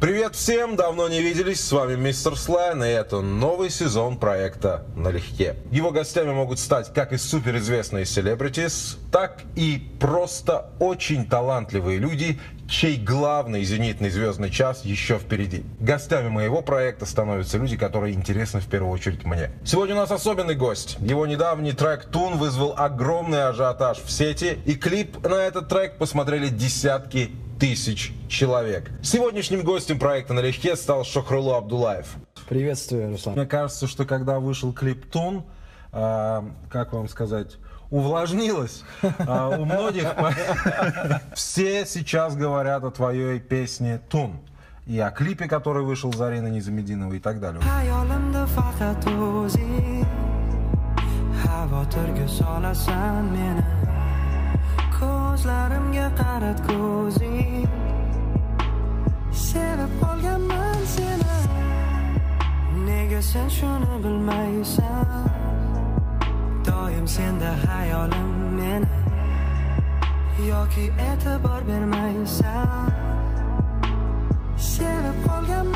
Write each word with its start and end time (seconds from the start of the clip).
Привет 0.00 0.34
всем, 0.34 0.76
давно 0.76 1.08
не 1.08 1.20
виделись, 1.20 1.60
с 1.62 1.70
вами 1.72 1.94
мистер 1.94 2.34
Слайн, 2.34 2.82
и 2.82 2.88
это 2.88 3.20
новый 3.20 3.68
сезон 3.68 4.16
проекта 4.16 4.86
«Налегке». 4.96 5.56
Его 5.70 5.90
гостями 5.90 6.32
могут 6.32 6.58
стать 6.58 6.90
как 6.94 7.12
и 7.12 7.18
суперизвестные 7.18 8.06
селебритис, 8.06 8.96
так 9.12 9.42
и 9.56 9.92
просто 10.00 10.70
очень 10.78 11.26
талантливые 11.26 11.98
люди, 11.98 12.40
чей 12.66 12.96
главный 12.96 13.62
зенитный 13.62 14.08
звездный 14.08 14.48
час 14.48 14.86
еще 14.86 15.18
впереди. 15.18 15.64
Гостями 15.80 16.30
моего 16.30 16.62
проекта 16.62 17.04
становятся 17.04 17.58
люди, 17.58 17.76
которые 17.76 18.14
интересны 18.14 18.60
в 18.60 18.68
первую 18.68 18.92
очередь 18.92 19.26
мне. 19.26 19.50
Сегодня 19.66 19.96
у 19.96 19.98
нас 19.98 20.10
особенный 20.10 20.54
гость. 20.54 20.96
Его 21.00 21.26
недавний 21.26 21.72
трек 21.72 22.06
«Тун» 22.06 22.38
вызвал 22.38 22.72
огромный 22.74 23.48
ажиотаж 23.48 23.98
в 23.98 24.10
сети, 24.10 24.60
и 24.64 24.76
клип 24.76 25.22
на 25.28 25.34
этот 25.34 25.68
трек 25.68 25.98
посмотрели 25.98 26.48
десятки 26.48 27.32
тысяч 27.60 28.14
человек. 28.28 28.90
Сегодняшним 29.02 29.62
гостем 29.62 29.98
проекта 29.98 30.32
«Налегке» 30.32 30.74
стал 30.76 31.04
Шохрулу 31.04 31.52
Абдулаев. 31.52 32.06
Приветствую, 32.48 33.10
Руслан. 33.10 33.36
Мне 33.36 33.46
кажется, 33.46 33.86
что 33.86 34.06
когда 34.06 34.40
вышел 34.40 34.72
клип 34.72 35.10
«Тун», 35.10 35.44
э, 35.92 36.42
как 36.70 36.92
вам 36.94 37.06
сказать, 37.06 37.58
увлажнилось 37.90 38.82
э, 39.02 39.58
у 39.58 39.66
многих. 39.66 40.06
Все 41.34 41.84
сейчас 41.84 42.34
говорят 42.34 42.82
о 42.82 42.90
твоей 42.90 43.38
песне 43.38 44.00
«Тун» 44.08 44.40
и 44.86 44.98
о 44.98 45.10
клипе, 45.10 45.46
который 45.46 45.84
вышел 45.84 46.10
Зарина 46.14 46.46
Низамединова 46.46 47.12
и 47.12 47.20
так 47.20 47.40
далее. 47.40 47.60
Hayolimda 55.40 55.70
Ko'zlarimga 55.70 56.08
qarat 56.20 56.58
ko'zing. 56.68 57.68
Sevib 59.32 59.92
qolganman 60.00 60.80
seni. 60.94 61.38
Nega 62.86 63.22
sen 63.22 63.48
shuni 63.48 64.04
bilmaysan? 64.04 65.28
Doim 66.66 67.06
senda 67.08 67.52
hayolim 67.66 68.30
meni. 68.58 68.86
Yoki 70.48 70.92
e'tibor 71.08 71.62
bermaysan. 71.68 72.92
Sevib 74.56 75.18
qolganman 75.26 75.69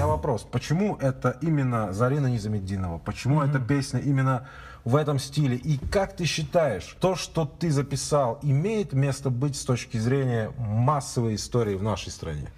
меня 0.00 0.06
вопрос, 0.06 0.46
почему 0.50 0.96
это 0.96 1.36
именно 1.42 1.92
Зарина 1.92 2.28
Низамеддинова? 2.28 2.96
Почему 2.96 3.42
эта 3.42 3.58
песня 3.58 4.00
именно 4.00 4.48
в 4.82 4.96
этом 4.96 5.18
стиле? 5.18 5.56
И 5.56 5.76
как 5.76 6.16
ты 6.16 6.24
считаешь, 6.24 6.96
то, 7.00 7.16
что 7.16 7.44
ты 7.44 7.70
записал, 7.70 8.38
имеет 8.42 8.94
место 8.94 9.28
быть 9.28 9.56
с 9.56 9.62
точки 9.62 9.98
зрения 9.98 10.52
массовой 10.56 11.34
истории 11.34 11.74
в 11.74 11.82
нашей 11.82 12.10
стране? 12.10 12.48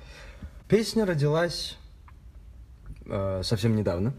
Песня 0.69 1.05
родилась 1.05 1.79
э, 3.07 3.41
совсем 3.43 3.75
недавно, 3.75 4.15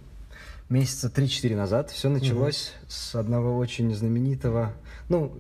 месяца 0.68 1.08
3-4 1.08 1.56
назад. 1.56 1.92
Все 1.92 2.10
началось 2.10 2.74
с 2.90 3.16
одного 3.16 3.58
очень 3.58 3.96
знаменитого, 3.96 4.74
ну, 5.08 5.34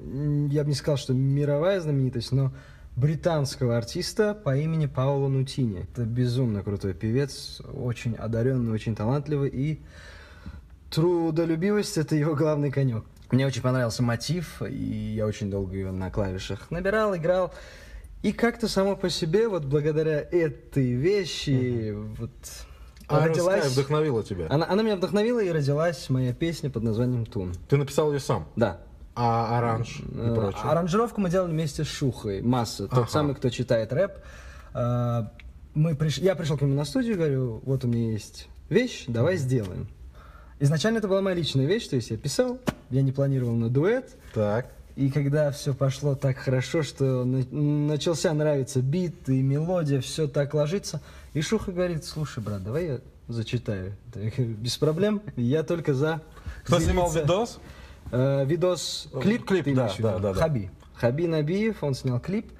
я 0.49 0.63
бы 0.63 0.69
не 0.69 0.75
сказал, 0.75 0.95
что 0.95 1.13
мировая 1.13 1.81
знаменитость, 1.81 2.31
но 2.31 2.53
британского 2.95 3.77
артиста 3.77 4.33
по 4.33 4.55
имени 4.55 4.85
Паоло 4.85 5.27
Нутини. 5.27 5.87
Это 5.91 6.03
безумно 6.03 6.63
крутой 6.63 6.93
певец, 6.93 7.61
очень 7.73 8.15
одаренный, 8.15 8.71
очень 8.71 8.95
талантливый 8.95 9.49
и 9.49 9.81
трудолюбивость 10.89 11.97
это 11.97 12.15
его 12.15 12.35
главный 12.35 12.71
конек. 12.71 13.03
Мне 13.31 13.47
очень 13.47 13.63
понравился 13.63 14.03
мотив, 14.03 14.61
и 14.61 15.13
я 15.15 15.25
очень 15.25 15.49
долго 15.49 15.73
ее 15.73 15.91
на 15.91 16.11
клавишах 16.11 16.69
набирал, 16.69 17.15
играл. 17.15 17.51
И 18.21 18.31
как-то 18.31 18.67
само 18.67 18.95
по 18.95 19.09
себе, 19.09 19.47
вот 19.47 19.65
благодаря 19.65 20.19
этой 20.19 20.93
вещи, 20.93 21.93
вот 21.93 22.31
А 23.07 23.27
родилась... 23.27 23.73
Вдохновила 23.73 24.23
тебя? 24.23 24.45
Она, 24.49 24.67
она 24.69 24.83
меня 24.83 24.95
вдохновила, 24.95 25.43
и 25.43 25.49
родилась 25.51 26.09
моя 26.09 26.31
песня 26.31 26.69
под 26.69 26.83
названием 26.83 27.25
«Тун». 27.25 27.53
Ты 27.67 27.77
написал 27.77 28.13
ее 28.13 28.19
сам? 28.19 28.47
Да. 28.55 28.81
А 29.15 29.57
оранж 29.59 29.99
и 29.99 30.03
Э, 30.15 30.33
прочее? 30.35 30.61
Аранжировку 30.63 31.21
мы 31.21 31.29
делали 31.29 31.51
вместе 31.51 31.83
с 31.83 31.87
Шухой, 31.87 32.41
Масса, 32.41 32.87
тот 32.87 32.97
Ага. 32.99 33.07
самый, 33.09 33.35
кто 33.35 33.49
читает 33.49 33.93
рэп. 33.93 34.11
Э, 34.73 35.23
Мы 35.75 35.93
приш- 35.93 36.21
Я 36.21 36.35
пришел 36.35 36.55
к 36.55 36.61
нему 36.61 36.75
на 36.75 36.85
студию, 36.85 37.15
говорю, 37.17 37.59
вот 37.65 37.83
у 37.83 37.87
меня 37.87 38.11
есть 38.11 38.47
вещь, 38.69 39.05
давай 39.07 39.37
сделаем. 39.37 39.87
Изначально 40.59 40.99
это 40.99 41.07
была 41.07 41.21
моя 41.23 41.35
личная 41.35 41.65
вещь, 41.65 41.87
то 41.87 41.95
есть 41.95 42.11
я 42.11 42.17
писал, 42.17 42.59
я 42.91 43.01
не 43.01 43.11
планировал 43.11 43.55
на 43.55 43.69
дуэт, 43.69 44.15
Так. 44.35 44.67
и 44.95 45.09
когда 45.09 45.49
все 45.49 45.73
пошло 45.73 46.13
так 46.13 46.37
хорошо, 46.37 46.83
что 46.83 47.23
на- 47.25 47.43
начался 47.51 48.31
нравиться 48.33 48.83
бит 48.83 49.27
и 49.29 49.41
мелодия, 49.41 49.99
все 49.99 50.27
так 50.27 50.53
ложится, 50.53 51.01
и 51.33 51.41
Шуха 51.41 51.71
говорит, 51.71 52.05
слушай, 52.05 52.43
брат, 52.43 52.63
давай 52.63 52.85
я 52.85 52.99
зачитаю. 53.27 53.93
Я 54.13 54.29
говорю, 54.29 54.53
Без 54.53 54.77
проблем, 54.77 55.21
я 55.35 55.63
только 55.63 55.95
за. 55.95 56.21
Кто 56.65 56.79
снимал 56.79 57.11
Делиться. 57.11 57.19
видос? 57.33 57.59
Э, 58.11 58.45
видос, 58.45 59.09
клип, 59.21 59.45
клип, 59.45 59.65
ты 59.65 59.75
да, 59.75 59.91
да, 59.99 60.19
да, 60.19 60.33
да. 60.33 60.33
Хаби. 60.33 60.69
Хаби 60.95 61.27
Набиев, 61.27 61.83
он 61.83 61.93
снял 61.93 62.19
клип. 62.19 62.51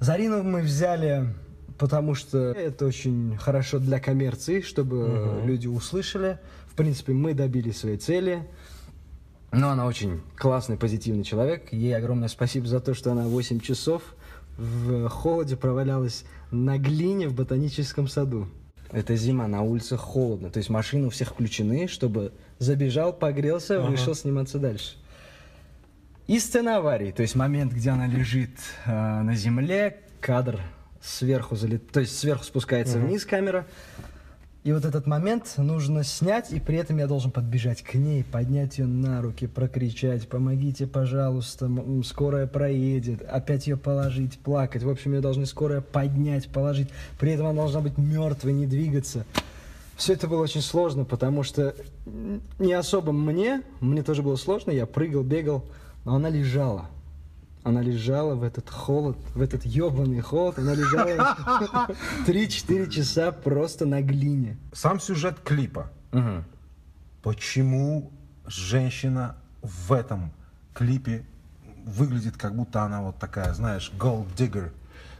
Зарину 0.00 0.42
мы 0.42 0.60
взяли, 0.62 1.34
потому 1.78 2.14
что 2.14 2.38
это 2.38 2.86
очень 2.86 3.36
хорошо 3.38 3.78
для 3.78 4.00
коммерции, 4.00 4.60
чтобы 4.60 5.42
люди 5.44 5.66
услышали. 5.66 6.38
В 6.66 6.74
принципе, 6.74 7.12
мы 7.12 7.34
добились 7.34 7.78
своей 7.78 7.96
цели. 7.96 8.46
Но 9.52 9.70
она 9.70 9.86
очень 9.86 10.20
классный, 10.36 10.76
позитивный 10.76 11.24
человек. 11.24 11.72
Ей 11.72 11.96
огромное 11.96 12.28
спасибо 12.28 12.66
за 12.66 12.80
то, 12.80 12.94
что 12.94 13.12
она 13.12 13.22
8 13.22 13.60
часов 13.60 14.02
в 14.58 15.08
холоде 15.08 15.56
провалялась 15.56 16.24
на 16.50 16.78
глине 16.78 17.28
в 17.28 17.34
ботаническом 17.34 18.08
саду. 18.08 18.48
Это 18.90 19.16
зима, 19.16 19.46
на 19.46 19.62
улице 19.62 19.96
холодно. 19.96 20.50
То 20.50 20.58
есть 20.58 20.70
машины 20.70 21.06
у 21.06 21.10
всех 21.10 21.30
включены, 21.30 21.88
чтобы 21.88 22.32
забежал, 22.58 23.12
погрелся, 23.12 23.80
вышел 23.80 24.14
сниматься 24.14 24.58
дальше. 24.58 24.96
И 26.26 26.40
сцена 26.40 26.78
аварии, 26.78 27.12
то 27.12 27.22
есть 27.22 27.36
момент, 27.36 27.72
где 27.72 27.90
она 27.90 28.06
лежит 28.06 28.50
э, 28.84 28.90
на 28.90 29.34
земле, 29.36 30.00
кадр 30.20 30.60
сверху 31.00 31.54
залет, 31.54 31.90
то 31.92 32.00
есть 32.00 32.18
сверху 32.18 32.42
спускается 32.42 32.98
вниз 32.98 33.24
камера, 33.24 33.64
и 34.66 34.72
вот 34.72 34.84
этот 34.84 35.06
момент 35.06 35.54
нужно 35.58 36.02
снять, 36.02 36.50
и 36.50 36.58
при 36.58 36.78
этом 36.78 36.98
я 36.98 37.06
должен 37.06 37.30
подбежать 37.30 37.82
к 37.82 37.94
ней, 37.94 38.24
поднять 38.24 38.78
ее 38.78 38.86
на 38.86 39.22
руки, 39.22 39.46
прокричать, 39.46 40.28
помогите, 40.28 40.88
пожалуйста, 40.88 41.70
скорая 42.04 42.48
проедет, 42.48 43.22
опять 43.30 43.68
ее 43.68 43.76
положить, 43.76 44.40
плакать. 44.40 44.82
В 44.82 44.90
общем, 44.90 45.14
ее 45.14 45.20
должны 45.20 45.46
скорая 45.46 45.82
поднять, 45.82 46.48
положить. 46.48 46.88
При 47.20 47.30
этом 47.30 47.46
она 47.46 47.60
должна 47.60 47.80
быть 47.80 47.96
мертвой, 47.96 48.54
не 48.54 48.66
двигаться. 48.66 49.24
Все 49.96 50.12
это 50.12 50.28
было 50.28 50.42
очень 50.42 50.60
сложно, 50.60 51.04
потому 51.04 51.42
что 51.42 51.74
не 52.58 52.74
особо 52.74 53.12
мне, 53.12 53.62
мне 53.80 54.02
тоже 54.02 54.22
было 54.22 54.36
сложно, 54.36 54.70
я 54.70 54.84
прыгал, 54.86 55.22
бегал, 55.22 55.64
но 56.04 56.16
она 56.16 56.28
лежала. 56.28 56.86
Она 57.62 57.80
лежала 57.80 58.34
в 58.34 58.44
этот 58.44 58.70
холод, 58.70 59.16
в 59.34 59.40
этот 59.40 59.64
ебаный 59.64 60.20
холод, 60.20 60.58
она 60.58 60.74
лежала 60.74 61.88
3-4 62.26 62.90
часа 62.90 63.32
просто 63.32 63.86
на 63.86 64.02
глине. 64.02 64.56
Сам 64.72 65.00
сюжет 65.00 65.40
клипа. 65.40 65.90
Почему 67.22 68.12
женщина 68.46 69.34
в 69.62 69.92
этом 69.92 70.30
клипе 70.74 71.24
выглядит, 71.84 72.36
как 72.36 72.54
будто 72.54 72.82
она 72.82 73.02
вот 73.02 73.18
такая, 73.18 73.52
знаешь, 73.54 73.90
gold 73.98 74.26
digger, 74.36 74.70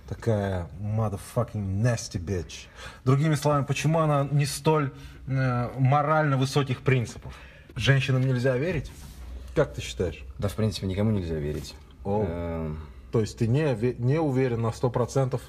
такая 0.09 0.69
motherfucking 0.81 1.83
nasty 1.83 2.19
bitch. 2.23 2.67
Другими 3.05 3.35
словами, 3.35 3.65
почему 3.65 4.01
она 4.01 4.29
не 4.31 4.47
столь 4.47 4.93
э, 5.27 5.71
морально 5.79 6.37
высоких 6.37 6.83
принципов? 6.83 7.35
Женщинам 7.75 8.23
нельзя 8.23 8.57
верить? 8.57 8.91
Как 9.55 9.75
ты 9.75 9.81
считаешь? 9.81 10.25
Да, 10.39 10.49
в 10.49 10.55
принципе, 10.55 10.87
никому 10.87 11.11
нельзя 11.11 11.37
верить. 11.37 11.75
О. 12.05 12.25
Эм, 12.27 12.79
То 13.11 13.21
есть 13.21 13.39
ты 13.39 13.47
не, 13.49 13.75
не 13.99 14.19
уверен 14.19 14.63
на 14.63 14.69
100% 14.69 15.41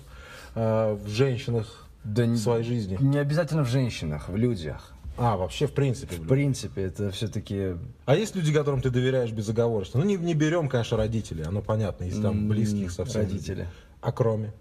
э, 0.55 0.93
в 0.93 1.07
женщинах 1.07 1.87
Да 2.03 2.23
в 2.23 2.37
своей 2.37 2.63
жизни? 2.63 2.97
Не 2.99 3.19
обязательно 3.19 3.63
в 3.63 3.69
женщинах, 3.69 4.29
в 4.29 4.35
людях. 4.35 4.93
А, 5.17 5.35
вообще, 5.35 5.65
в 5.65 5.73
принципе. 5.73 6.15
В 6.15 6.19
блин. 6.19 6.29
принципе, 6.29 6.83
это 6.83 7.09
все-таки... 7.11 7.75
А 8.05 8.15
есть 8.15 8.35
люди, 8.35 8.53
которым 8.53 8.81
ты 8.81 8.91
доверяешь 8.91 9.31
безоговорочно? 9.31 9.99
Ну, 9.99 10.05
не, 10.05 10.15
не 10.15 10.35
берем, 10.35 10.69
конечно, 10.69 10.95
родителей, 10.95 11.43
оно 11.43 11.61
понятно, 11.61 12.03
если 12.03 12.21
там 12.21 12.47
близких 12.47 12.91
совсем. 12.91 13.21
родители. 13.21 13.63
А 13.63 13.86
кроме? 14.11 14.53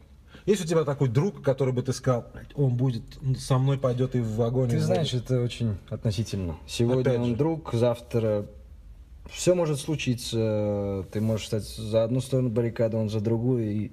Есть 0.45 0.65
у 0.65 0.67
тебя 0.67 0.85
такой 0.85 1.09
друг, 1.09 1.43
который 1.43 1.73
бы 1.73 1.83
ты 1.83 1.93
сказал, 1.93 2.27
«Блядь, 2.33 2.51
он 2.55 2.77
будет, 2.77 3.03
со 3.39 3.59
мной 3.59 3.79
пойдет 3.79 4.15
и 4.15 4.21
в 4.21 4.37
вагоне. 4.37 4.71
Ты 4.71 4.81
знаешь, 4.81 5.13
воду». 5.13 5.25
это 5.25 5.43
очень 5.43 5.77
относительно. 5.91 6.57
Сегодня 6.69 7.01
Опять 7.01 7.19
он 7.19 7.27
же. 7.31 7.37
друг, 7.37 7.73
завтра 7.73 8.47
все 9.31 9.55
может 9.55 9.81
случиться. 9.81 11.05
Ты 11.11 11.21
можешь 11.21 11.47
стать 11.49 11.65
за 11.65 12.05
одну 12.05 12.21
сторону 12.21 12.49
баррикады, 12.49 12.97
он 12.97 13.11
за 13.11 13.21
другую. 13.21 13.71
И... 13.71 13.91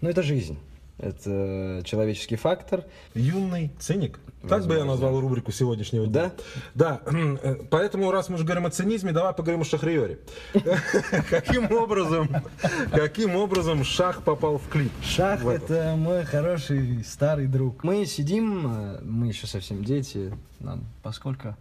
Ну, 0.00 0.08
это 0.08 0.22
жизнь. 0.22 0.58
Это 0.98 1.82
человеческий 1.84 2.36
фактор. 2.36 2.84
Юный 3.14 3.70
циник. 3.78 4.18
Так 4.48 4.66
бы 4.66 4.74
я 4.76 4.84
назвал 4.84 5.20
рубрику 5.20 5.52
сегодняшнего 5.52 6.06
дня. 6.06 6.32
Да. 6.74 7.00
э, 7.04 7.56
Поэтому, 7.68 8.10
раз 8.10 8.28
мы 8.28 8.36
уже 8.36 8.44
говорим 8.44 8.66
о 8.66 8.70
цинизме, 8.70 9.12
давай 9.12 9.34
поговорим 9.34 9.62
о 9.62 9.64
Шахриоре. 9.64 10.20
Каким 11.30 11.70
образом, 11.72 12.28
каким 12.92 13.34
образом 13.36 13.84
Шах 13.84 14.22
попал 14.22 14.58
в 14.58 14.68
клип? 14.68 14.92
Шах 15.02 15.44
это 15.44 15.94
мой 15.96 16.24
хороший 16.24 17.04
старый 17.04 17.46
друг. 17.46 17.82
Мы 17.82 18.06
сидим, 18.06 18.66
э, 18.66 19.00
мы 19.02 19.26
еще 19.28 19.46
совсем 19.46 19.84
дети, 19.84 20.32
нам 20.60 20.84
поскольку 21.02 21.56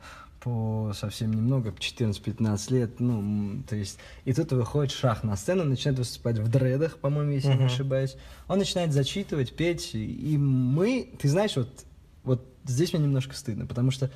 по 0.46 0.92
совсем 0.94 1.32
немного, 1.32 1.72
14-15 1.72 2.72
лет, 2.74 3.00
ну, 3.00 3.64
то 3.68 3.76
есть, 3.76 3.98
и 4.26 4.34
тут 4.34 4.52
выходит 4.52 4.94
Шах 4.94 5.24
на 5.24 5.36
сцену, 5.36 5.64
начинает 5.64 5.98
выступать 5.98 6.38
в 6.38 6.48
дредах, 6.50 6.98
по-моему, 6.98 7.32
если 7.32 7.48
я 7.48 7.56
не 7.56 7.66
ошибаюсь. 7.66 8.16
Он 8.48 8.60
начинает 8.60 8.94
зачитывать, 8.94 9.54
петь, 9.56 9.96
и 9.96 10.38
мы, 10.38 11.10
ты 11.18 11.30
знаешь, 11.30 11.56
вот, 11.56 11.86
вот 12.24 12.46
здесь 12.64 12.94
мне 12.94 13.02
немножко 13.02 13.34
стыдно, 13.34 13.66
потому 13.66 13.90
что 13.90 14.12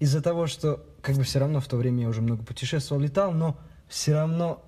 из-за 0.00 0.20
того, 0.20 0.48
что 0.48 0.84
как 1.00 1.16
бы 1.16 1.22
все 1.22 1.38
равно 1.38 1.60
в 1.60 1.66
то 1.66 1.78
время 1.78 2.02
я 2.02 2.08
уже 2.10 2.20
много 2.20 2.44
путешествовал, 2.44 3.00
летал, 3.00 3.32
но 3.32 3.56
все 3.88 4.12
равно 4.12 4.62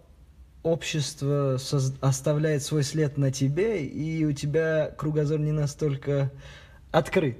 общество 0.62 1.58
соз- 1.58 1.94
оставляет 2.00 2.62
свой 2.62 2.84
след 2.84 3.18
на 3.18 3.30
тебе, 3.30 3.84
и 3.84 4.24
у 4.24 4.32
тебя 4.32 4.90
кругозор 4.96 5.40
не 5.40 5.52
настолько 5.52 6.32
открыт. 6.90 7.36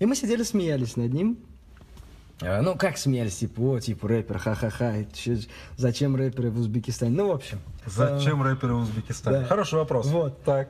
И 0.00 0.06
мы 0.06 0.16
сидели, 0.16 0.42
смеялись 0.42 0.96
над 0.96 1.12
ним. 1.12 1.38
А, 2.42 2.62
Ну, 2.62 2.76
как 2.76 2.98
смеялись, 2.98 3.36
типа, 3.36 3.60
о, 3.60 3.80
типа, 3.80 4.08
рэпер, 4.08 4.38
ха-ха-ха, 4.38 4.94
зачем 5.76 6.16
рэперы 6.16 6.50
в 6.50 6.58
Узбекистане? 6.58 7.16
Ну, 7.16 7.28
в 7.28 7.32
общем. 7.32 7.60
Зачем 7.86 8.42
рэперы 8.42 8.74
Узбекистана? 8.74 9.40
да. 9.40 9.44
Хороший 9.46 9.74
вопрос. 9.74 10.06
Вот. 10.06 10.42
Так. 10.44 10.68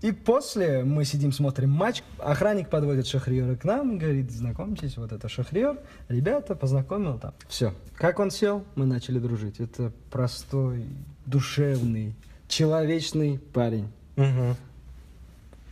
И 0.00 0.10
после 0.10 0.82
мы 0.82 1.04
сидим, 1.04 1.30
смотрим 1.30 1.70
матч. 1.70 2.02
Охранник 2.18 2.68
подводит 2.68 3.06
Шахриора 3.06 3.54
к 3.54 3.62
нам, 3.62 3.98
говорит, 3.98 4.32
знакомьтесь, 4.32 4.96
вот 4.96 5.12
это 5.12 5.28
Шахриор. 5.28 5.78
Ребята, 6.08 6.56
познакомил 6.56 7.18
там. 7.20 7.34
Все. 7.48 7.72
Как 7.96 8.18
он 8.18 8.32
сел, 8.32 8.64
мы 8.74 8.84
начали 8.84 9.20
дружить. 9.20 9.60
Это 9.60 9.92
простой, 10.10 10.86
душевный, 11.24 12.16
человечный 12.48 13.38
парень. 13.38 13.92
Мгм. 14.16 14.56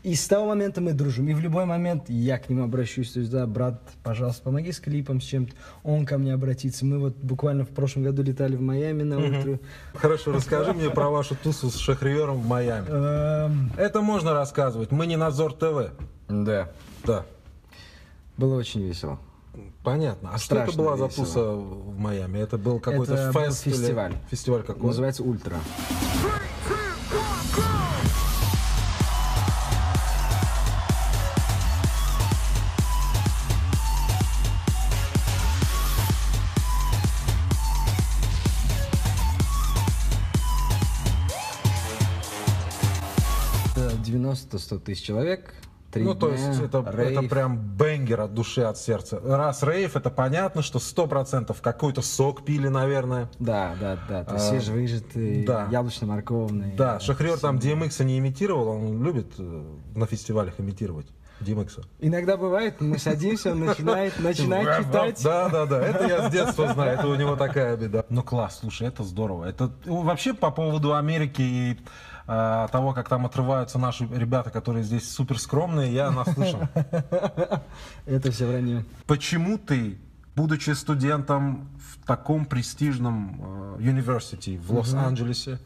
И 0.02 0.14
с 0.14 0.26
того 0.28 0.46
момента 0.46 0.80
мы 0.80 0.92
дружим. 0.94 1.28
И 1.28 1.34
в 1.34 1.40
любой 1.40 1.66
момент 1.66 2.04
я 2.08 2.38
к 2.38 2.48
нему 2.48 2.64
обращусь. 2.64 3.12
То 3.12 3.20
есть, 3.20 3.30
да, 3.30 3.46
брат, 3.46 3.82
пожалуйста, 4.02 4.42
помоги 4.42 4.72
с 4.72 4.80
клипом, 4.80 5.20
с 5.20 5.24
чем-то. 5.24 5.52
Он 5.82 6.06
ко 6.06 6.16
мне 6.16 6.32
обратится. 6.32 6.86
Мы 6.86 6.98
вот 6.98 7.16
буквально 7.16 7.64
в 7.64 7.68
прошлом 7.68 8.04
году 8.04 8.22
летали 8.22 8.56
в 8.56 8.62
Майами 8.62 9.02
на 9.02 9.18
ультру. 9.18 9.58
Хорошо, 9.94 10.32
расскажи 10.32 10.72
мне 10.72 10.88
про 10.88 11.10
вашу 11.10 11.34
тусу 11.36 11.70
с 11.70 11.76
Шахриором 11.76 12.40
в 12.40 12.46
Майами. 12.46 12.86
Эм, 12.88 13.70
Это 13.76 14.00
можно 14.00 14.32
рассказывать. 14.32 14.90
Мы 14.90 15.06
не 15.06 15.16
Назор 15.16 15.52
ТВ. 15.52 15.92
Да. 16.28 16.70
Да. 17.04 17.26
Было 18.38 18.56
очень 18.56 18.82
весело. 18.82 19.18
Понятно. 19.82 20.30
А 20.32 20.38
что 20.38 20.56
это 20.56 20.72
Страшно 20.72 20.82
была 20.82 20.96
за 20.96 21.08
туса 21.08 21.42
в 21.52 21.98
Майами? 21.98 22.38
Это 22.38 22.56
был 22.56 22.80
какой-то 22.80 23.32
фест 23.32 23.66
или- 23.66 23.74
фестиваль. 23.74 24.14
Фестиваль 24.30 24.62
какой? 24.62 24.86
Называется 24.86 25.22
Ультра. 25.24 25.56
Это 25.56 26.49
90-100 44.50 44.78
тысяч 44.80 45.04
человек. 45.04 45.54
Три 45.90 46.04
Ну, 46.04 46.14
то 46.14 46.28
дня, 46.30 46.48
есть 46.48 46.60
это, 46.60 46.84
рейв. 46.94 47.18
это 47.18 47.28
прям 47.28 47.58
бенгер 47.58 48.20
от 48.20 48.32
души, 48.32 48.62
от 48.62 48.78
сердца. 48.78 49.20
Раз 49.24 49.64
рейв, 49.64 49.96
это 49.96 50.08
понятно, 50.08 50.62
что 50.62 50.78
сто 50.78 51.08
процентов 51.08 51.60
какой-то 51.60 52.00
сок 52.00 52.44
пили, 52.44 52.68
наверное. 52.68 53.28
Да, 53.40 53.74
да, 53.80 53.98
да. 54.08 54.22
То 54.24 54.36
А, 54.36 54.38
свежевыжатый, 54.38 55.44
да. 55.44 55.66
яблочно-морковный. 55.70 56.76
Да, 56.76 57.00
Шахриор 57.00 57.38
там 57.40 57.56
DMX 57.58 58.04
не 58.04 58.18
имитировал, 58.18 58.68
он 58.68 59.02
любит 59.02 59.32
э, 59.38 59.62
на 59.96 60.06
фестивалях 60.06 60.54
имитировать 60.60 61.08
DMX. 61.40 61.84
Иногда 61.98 62.36
бывает, 62.36 62.80
мы 62.80 62.96
садимся, 62.98 63.50
он 63.50 63.64
начинает, 63.64 64.16
начинает 64.20 64.86
читать. 64.86 65.20
Да, 65.24 65.48
да, 65.48 65.66
да, 65.66 65.84
это 65.84 66.06
я 66.06 66.28
с 66.28 66.32
детства 66.32 66.72
знаю, 66.72 66.98
это 66.98 67.08
у 67.08 67.16
него 67.16 67.34
такая 67.34 67.76
беда. 67.76 68.04
Ну 68.10 68.22
класс, 68.22 68.58
слушай, 68.60 68.86
это 68.86 69.02
здорово. 69.02 69.46
Это 69.46 69.72
ну, 69.86 70.02
вообще 70.02 70.34
по 70.34 70.52
поводу 70.52 70.94
Америки 70.94 71.42
и 71.42 71.78
э, 72.30 72.68
того, 72.70 72.92
как 72.92 73.08
там 73.08 73.26
отрываются 73.26 73.78
наши 73.78 74.06
ребята, 74.06 74.50
которые 74.50 74.84
здесь 74.84 75.10
супер 75.10 75.38
скромные, 75.38 75.92
я 75.92 76.10
наслышан. 76.10 76.68
Это 78.06 78.30
все 78.30 78.46
вранье. 78.46 78.84
Почему 79.06 79.58
ты, 79.58 79.98
будучи 80.36 80.70
студентом 80.70 81.68
в 81.78 82.06
таком 82.06 82.44
престижном 82.44 83.76
э, 83.78 83.88
университете 83.88 84.58
в 84.58 84.72
Лос-Анджелесе, 84.72 85.58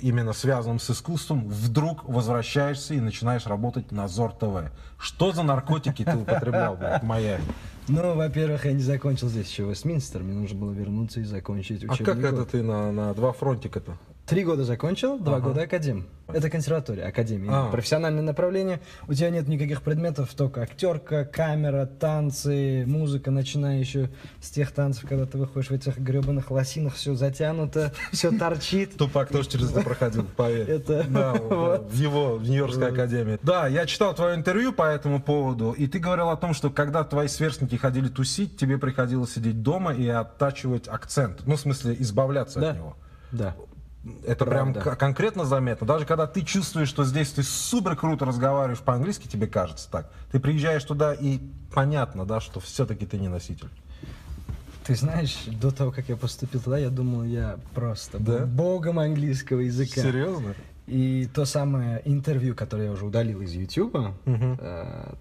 именно 0.00 0.32
связанном 0.32 0.78
с 0.78 0.88
искусством, 0.90 1.48
вдруг 1.48 2.08
возвращаешься 2.08 2.94
и 2.94 3.00
начинаешь 3.00 3.46
работать 3.46 3.92
на 3.92 4.08
Зор 4.08 4.32
ТВ? 4.32 4.72
Что 4.98 5.32
за 5.32 5.42
наркотики 5.42 6.04
ты 6.04 6.16
употреблял 6.16 6.76
блядь, 6.76 7.02
Майами? 7.02 7.44
Ну, 7.88 8.14
во-первых, 8.14 8.64
я 8.64 8.72
не 8.72 8.82
закончил 8.82 9.28
здесь 9.28 9.50
еще 9.50 9.68
Вестминстер, 9.68 10.22
мне 10.22 10.34
нужно 10.34 10.58
было 10.58 10.72
вернуться 10.72 11.20
и 11.20 11.24
закончить 11.24 11.84
А 11.84 11.92
учебный 11.92 12.22
как 12.22 12.32
это 12.32 12.46
ты 12.46 12.62
на, 12.62 12.92
на 12.92 13.12
два 13.14 13.32
фронтика-то? 13.32 13.96
Три 14.30 14.44
года 14.44 14.62
закончил, 14.62 15.18
два 15.18 15.40
года 15.40 15.62
академ. 15.62 16.06
Это 16.28 16.48
консерватория, 16.48 17.08
академия. 17.08 17.48
А. 17.50 17.68
Профессиональное 17.72 18.22
направление. 18.22 18.80
У 19.08 19.12
тебя 19.12 19.28
нет 19.30 19.48
никаких 19.48 19.82
предметов, 19.82 20.32
только 20.36 20.62
актерка, 20.62 21.24
камера, 21.24 21.84
танцы, 21.84 22.84
музыка, 22.86 23.32
начиная 23.32 23.80
еще 23.80 24.08
с 24.40 24.50
тех 24.50 24.70
танцев, 24.70 25.08
когда 25.08 25.26
ты 25.26 25.36
выходишь 25.36 25.70
в 25.70 25.72
этих 25.72 25.98
гребаных 25.98 26.52
лосинах, 26.52 26.94
все 26.94 27.16
затянуто, 27.16 27.92
все 28.12 28.30
торчит. 28.30 28.96
Тупак 28.96 29.30
тоже 29.30 29.48
через 29.48 29.72
это 29.72 29.80
проходил, 29.80 30.24
поверь. 30.36 30.70
Это- 30.70 31.04
Да, 31.08 31.32
вот, 31.32 31.92
его, 31.94 32.36
в 32.36 32.44
Нью-Йоркской 32.48 32.92
академии. 32.92 33.40
Да, 33.42 33.66
я 33.66 33.84
читал 33.84 34.14
твое 34.14 34.36
интервью 34.36 34.72
по 34.72 34.84
этому 34.84 35.20
поводу, 35.20 35.72
и 35.72 35.88
ты 35.88 35.98
говорил 35.98 36.28
о 36.28 36.36
том, 36.36 36.54
что 36.54 36.70
когда 36.70 37.02
твои 37.02 37.26
сверстники 37.26 37.74
ходили 37.74 38.06
тусить, 38.06 38.56
тебе 38.56 38.78
приходилось 38.78 39.32
сидеть 39.32 39.60
дома 39.64 39.92
и 39.92 40.06
оттачивать 40.06 40.86
акцент. 40.86 41.40
Ну, 41.46 41.56
в 41.56 41.60
смысле, 41.60 41.96
избавляться 41.98 42.60
Да. 42.60 42.70
от 42.70 42.76
него. 42.76 42.96
Да. 43.32 43.56
Это 44.26 44.46
прям 44.46 44.72
Правда. 44.72 44.90
к- 44.92 44.98
конкретно 44.98 45.44
заметно. 45.44 45.86
Даже 45.86 46.06
когда 46.06 46.26
ты 46.26 46.40
чувствуешь, 46.42 46.88
что 46.88 47.04
здесь 47.04 47.30
ты 47.32 47.42
супер 47.42 47.96
круто 47.96 48.24
разговариваешь 48.24 48.80
по-английски, 48.80 49.26
тебе 49.26 49.46
кажется 49.46 49.90
так. 49.90 50.10
Ты 50.32 50.40
приезжаешь 50.40 50.84
туда 50.84 51.12
и 51.12 51.38
понятно, 51.74 52.24
да, 52.24 52.40
что 52.40 52.60
все-таки 52.60 53.04
ты 53.04 53.18
не 53.18 53.28
носитель. 53.28 53.68
Ты 54.86 54.94
знаешь, 54.94 55.36
до 55.46 55.70
того, 55.70 55.92
как 55.92 56.08
я 56.08 56.16
поступил 56.16 56.60
туда, 56.60 56.78
я 56.78 56.88
думал, 56.88 57.24
я 57.24 57.58
просто 57.74 58.18
был 58.18 58.38
Да? 58.38 58.46
богом 58.46 58.98
английского 58.98 59.60
языка. 59.60 60.00
Серьезно? 60.00 60.54
И 60.86 61.28
то 61.32 61.44
самое 61.44 62.00
интервью, 62.06 62.54
которое 62.56 62.86
я 62.86 62.92
уже 62.92 63.04
удалил 63.04 63.42
из 63.42 63.52
YouTube, 63.52 63.96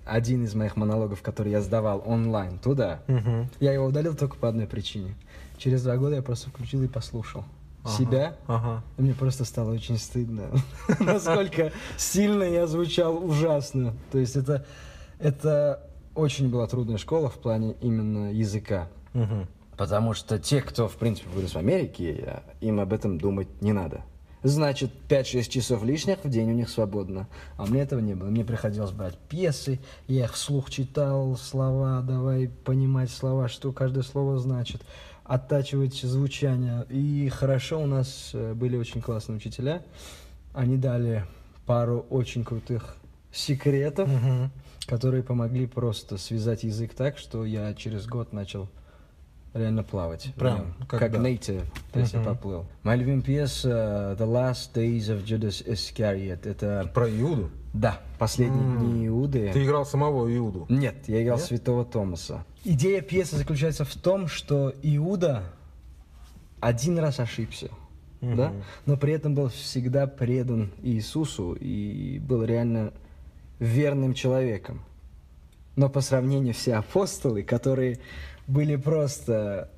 один 0.05 0.43
из 0.45 0.55
моих 0.55 0.75
монологов, 0.77 1.21
который 1.21 1.51
я 1.51 1.61
сдавал 1.61 2.01
онлайн 2.05 2.57
туда, 2.59 3.01
я 3.59 3.73
его 3.73 3.85
удалил 3.85 4.15
только 4.15 4.37
по 4.37 4.47
одной 4.49 4.65
причине. 4.67 5.13
Через 5.57 5.83
два 5.83 5.97
года 5.97 6.15
я 6.15 6.21
просто 6.21 6.49
включил 6.49 6.81
и 6.83 6.87
послушал 6.87 7.43
себя, 7.87 8.35
Ага. 8.47 8.83
и 8.97 9.01
мне 9.01 9.13
просто 9.13 9.45
стало 9.45 9.71
очень 9.71 9.97
стыдно, 9.97 10.49
насколько 10.99 11.71
сильно 11.97 12.43
я 12.43 12.67
звучал 12.67 13.17
ужасно. 13.23 13.93
То 14.11 14.17
есть 14.17 14.35
это, 14.35 14.65
это 15.19 15.87
очень 16.15 16.49
была 16.49 16.67
трудная 16.67 16.97
школа 16.97 17.29
в 17.29 17.35
плане 17.39 17.75
именно 17.81 18.31
языка. 18.33 18.89
Потому 19.77 20.13
что 20.13 20.37
те, 20.39 20.61
кто, 20.61 20.89
в 20.89 20.95
принципе, 20.97 21.29
вырос 21.29 21.53
в 21.53 21.57
Америке, 21.57 22.43
им 22.59 22.81
об 22.81 22.91
этом 22.91 23.17
думать 23.17 23.47
не 23.61 23.71
надо. 23.71 24.01
Значит, 24.43 24.91
5-6 25.09 25.49
часов 25.49 25.83
лишних 25.83 26.23
в 26.23 26.29
день 26.29 26.49
у 26.51 26.53
них 26.53 26.69
свободно. 26.69 27.27
А 27.57 27.65
мне 27.65 27.81
этого 27.81 27.99
не 27.99 28.13
было. 28.13 28.27
Мне 28.29 28.45
приходилось 28.45 28.91
брать 28.91 29.17
пьесы, 29.17 29.79
я 30.07 30.25
их 30.25 30.33
вслух 30.33 30.69
читал, 30.69 31.35
слова, 31.37 32.01
давай 32.01 32.47
понимать 32.47 33.09
слова, 33.09 33.47
что 33.49 33.71
каждое 33.73 34.03
слово 34.03 34.37
значит, 34.37 34.81
оттачивать 35.29 35.93
звучание. 35.93 36.85
И 36.89 37.29
хорошо, 37.29 37.79
у 37.81 37.85
нас 37.85 38.31
э, 38.33 38.53
были 38.55 38.75
очень 38.75 38.99
классные 38.99 39.37
учителя. 39.37 39.83
Они 40.53 40.75
дали 40.75 41.23
пару 41.67 41.99
очень 42.09 42.43
крутых 42.43 42.97
секретов, 43.31 44.09
которые 44.87 45.21
помогли 45.21 45.67
просто 45.67 46.17
связать 46.17 46.63
язык 46.63 46.95
так, 46.95 47.19
что 47.19 47.45
я 47.45 47.75
через 47.75 48.07
год 48.07 48.33
начал 48.33 48.67
реально 49.53 49.83
плавать. 49.83 50.33
Прям, 50.35 50.73
как 50.87 50.99
как 50.99 51.13
native, 51.13 51.63
то 51.93 51.99
есть 51.99 52.13
я 52.13 52.21
поплыл. 52.21 52.65
Моя 52.81 52.97
любимая 52.97 53.21
пьеса 53.21 54.15
The 54.19 54.25
Last 54.25 54.73
Days 54.73 55.15
of 55.15 55.23
Judas 55.23 55.63
Iscariot. 55.63 56.49
Это, 56.49 56.89
Про 56.91 57.07
Иуду? 57.07 57.51
Да, 57.73 57.99
последние 58.17 58.63
дни 58.77 59.07
Иуды. 59.07 59.51
Ты 59.53 59.63
играл 59.63 59.85
самого 59.85 60.35
Иуду? 60.35 60.65
Нет, 60.69 60.95
я 61.07 61.23
играл 61.23 61.37
святого 61.37 61.85
Томаса. 61.85 62.45
Идея 62.63 63.01
пьесы 63.01 63.37
заключается 63.37 63.85
в 63.85 63.95
том, 63.95 64.27
что 64.27 64.73
Иуда 64.81 65.43
один 66.59 66.97
раз 66.99 67.19
ошибся. 67.19 67.69
да, 68.21 68.51
но 68.85 68.97
при 68.97 69.13
этом 69.13 69.33
был 69.35 69.49
всегда 69.49 70.07
предан 70.07 70.71
Иисусу 70.81 71.53
и 71.53 72.19
был 72.19 72.43
реально 72.43 72.91
верным 73.59 74.13
человеком. 74.13 74.81
Но 75.75 75.89
по 75.89 76.01
сравнению 76.01 76.53
все 76.53 76.75
апостолы, 76.75 77.43
которые 77.43 77.99
были 78.47 78.75
просто 78.75 79.71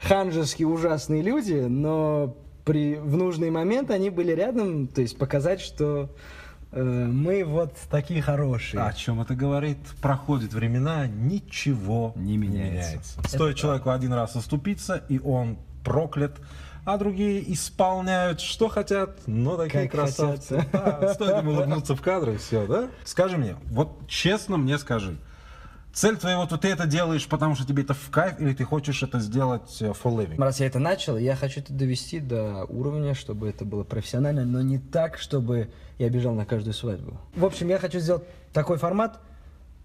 ханжеские 0.00 0.68
ужасные 0.68 1.22
люди, 1.22 1.54
но 1.54 2.36
при, 2.64 2.96
в 2.96 3.16
нужный 3.16 3.50
момент 3.50 3.90
они 3.90 4.10
были 4.10 4.32
рядом, 4.32 4.86
то 4.86 5.00
есть 5.00 5.16
показать, 5.18 5.60
что 5.60 6.10
мы 6.72 7.44
вот 7.44 7.76
такие 7.90 8.22
хорошие. 8.22 8.82
О 8.82 8.92
чем 8.92 9.20
это 9.20 9.34
говорит? 9.34 9.78
Проходят 10.00 10.52
времена, 10.52 11.06
ничего 11.06 12.12
Не 12.16 12.36
меняется. 12.36 13.20
Стоит 13.26 13.56
человеку 13.56 13.90
один 13.90 14.12
раз 14.12 14.36
оступиться, 14.36 15.02
и 15.08 15.18
он 15.18 15.58
проклят, 15.84 16.40
а 16.84 16.96
другие 16.96 17.52
исполняют, 17.52 18.40
что 18.40 18.68
хотят, 18.68 19.26
но 19.26 19.56
такие 19.56 19.84
Как 19.88 19.92
красавцы. 19.92 20.58
хотят. 20.60 21.00
Да, 21.00 21.14
стоит 21.14 21.42
им 21.42 21.48
улыбнуться 21.48 21.94
в 21.94 22.02
кадр, 22.02 22.30
и 22.30 22.36
все, 22.38 22.66
да? 22.66 22.88
Скажи 23.04 23.36
мне, 23.36 23.56
вот 23.66 24.08
честно 24.08 24.56
мне 24.56 24.78
скажи, 24.78 25.16
цель 25.92 26.16
твоя, 26.16 26.38
вот 26.38 26.58
ты 26.60 26.68
это 26.68 26.86
делаешь, 26.86 27.26
потому 27.28 27.54
что 27.54 27.66
тебе 27.66 27.82
это 27.82 27.94
в 27.94 28.10
кайф, 28.10 28.40
или 28.40 28.54
ты 28.54 28.64
хочешь 28.64 29.02
это 29.02 29.20
сделать 29.20 29.80
э, 29.80 29.90
for 29.90 30.16
living? 30.16 30.42
Раз 30.42 30.60
я 30.60 30.66
это 30.66 30.78
начал, 30.78 31.16
я 31.16 31.36
хочу 31.36 31.60
это 31.60 31.72
довести 31.72 32.20
до 32.20 32.64
уровня, 32.64 33.14
чтобы 33.14 33.48
это 33.48 33.64
было 33.64 33.84
профессионально, 33.84 34.44
но 34.44 34.62
не 34.62 34.78
так, 34.78 35.18
чтобы 35.18 35.70
я 35.98 36.08
бежал 36.08 36.34
на 36.34 36.44
каждую 36.46 36.74
свадьбу. 36.74 37.20
В 37.34 37.44
общем, 37.44 37.68
я 37.68 37.78
хочу 37.78 37.98
сделать 37.98 38.24
такой 38.52 38.78
формат, 38.78 39.20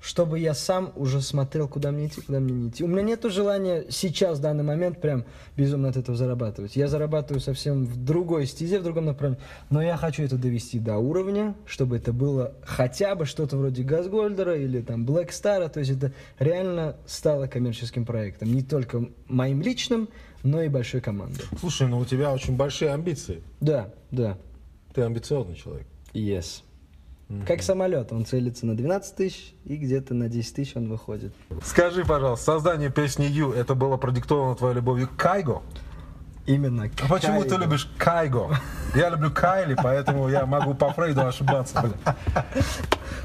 чтобы 0.01 0.39
я 0.39 0.53
сам 0.53 0.91
уже 0.95 1.21
смотрел, 1.21 1.67
куда 1.67 1.91
мне 1.91 2.07
идти, 2.07 2.21
куда 2.21 2.39
мне 2.39 2.53
не 2.53 2.69
идти. 2.69 2.83
У 2.83 2.87
меня 2.87 3.01
нет 3.01 3.23
желания 3.25 3.85
сейчас, 3.89 4.39
в 4.39 4.41
данный 4.41 4.63
момент, 4.63 5.01
прям 5.01 5.25
безумно 5.55 5.89
от 5.89 5.97
этого 5.97 6.17
зарабатывать. 6.17 6.75
Я 6.75 6.87
зарабатываю 6.87 7.41
совсем 7.41 7.85
в 7.85 8.03
другой 8.03 8.45
стезе, 8.45 8.79
в 8.79 8.83
другом 8.83 9.05
направлении. 9.05 9.43
Но 9.69 9.81
я 9.81 9.97
хочу 9.97 10.23
это 10.23 10.37
довести 10.37 10.79
до 10.79 10.97
уровня, 10.97 11.55
чтобы 11.65 11.97
это 11.97 12.13
было 12.13 12.53
хотя 12.63 13.15
бы 13.15 13.25
что-то 13.25 13.57
вроде 13.57 13.83
Газгольдера 13.83 14.55
или 14.55 14.81
там 14.81 15.05
Black 15.05 15.29
Star. 15.29 15.67
То 15.69 15.79
есть 15.79 15.91
это 15.91 16.13
реально 16.39 16.95
стало 17.05 17.47
коммерческим 17.47 18.05
проектом. 18.05 18.53
Не 18.53 18.61
только 18.61 19.09
моим 19.27 19.61
личным, 19.61 20.09
но 20.43 20.61
и 20.61 20.69
большой 20.69 21.01
командой. 21.01 21.43
Слушай, 21.59 21.87
ну 21.87 21.99
у 21.99 22.05
тебя 22.05 22.31
очень 22.31 22.55
большие 22.55 22.91
амбиции. 22.91 23.41
Да, 23.59 23.93
да. 24.11 24.37
Ты 24.93 25.01
амбициозный 25.01 25.55
человек. 25.55 25.87
Yes. 26.13 26.61
Как 27.45 27.61
самолет, 27.61 28.13
он 28.13 28.25
целится 28.25 28.65
на 28.65 28.75
12 28.77 29.15
тысяч, 29.15 29.53
и 29.65 29.75
где-то 29.75 30.13
на 30.13 30.29
10 30.29 30.55
тысяч 30.55 30.75
он 30.77 30.87
выходит. 30.87 31.33
Скажи, 31.63 32.05
пожалуйста, 32.05 32.53
создание 32.53 32.89
песни 32.89 33.25
«Ю» 33.25 33.51
это 33.51 33.75
было 33.75 33.97
продиктовано 33.97 34.55
твоей 34.55 34.75
любовью 34.75 35.09
к 35.09 35.17
Кайго? 35.17 35.61
Именно. 36.45 36.89
А 37.03 37.07
почему 37.09 37.43
ты 37.43 37.49
Кайго. 37.49 37.63
любишь 37.65 37.91
Кайго? 37.97 38.49
Я 38.95 39.09
люблю 39.09 39.29
Кайли, 39.31 39.75
поэтому 39.81 40.29
я 40.29 40.45
могу 40.45 40.73
по 40.73 40.93
Фрейду 40.93 41.27
ошибаться. 41.27 41.81
блин. 41.81 41.95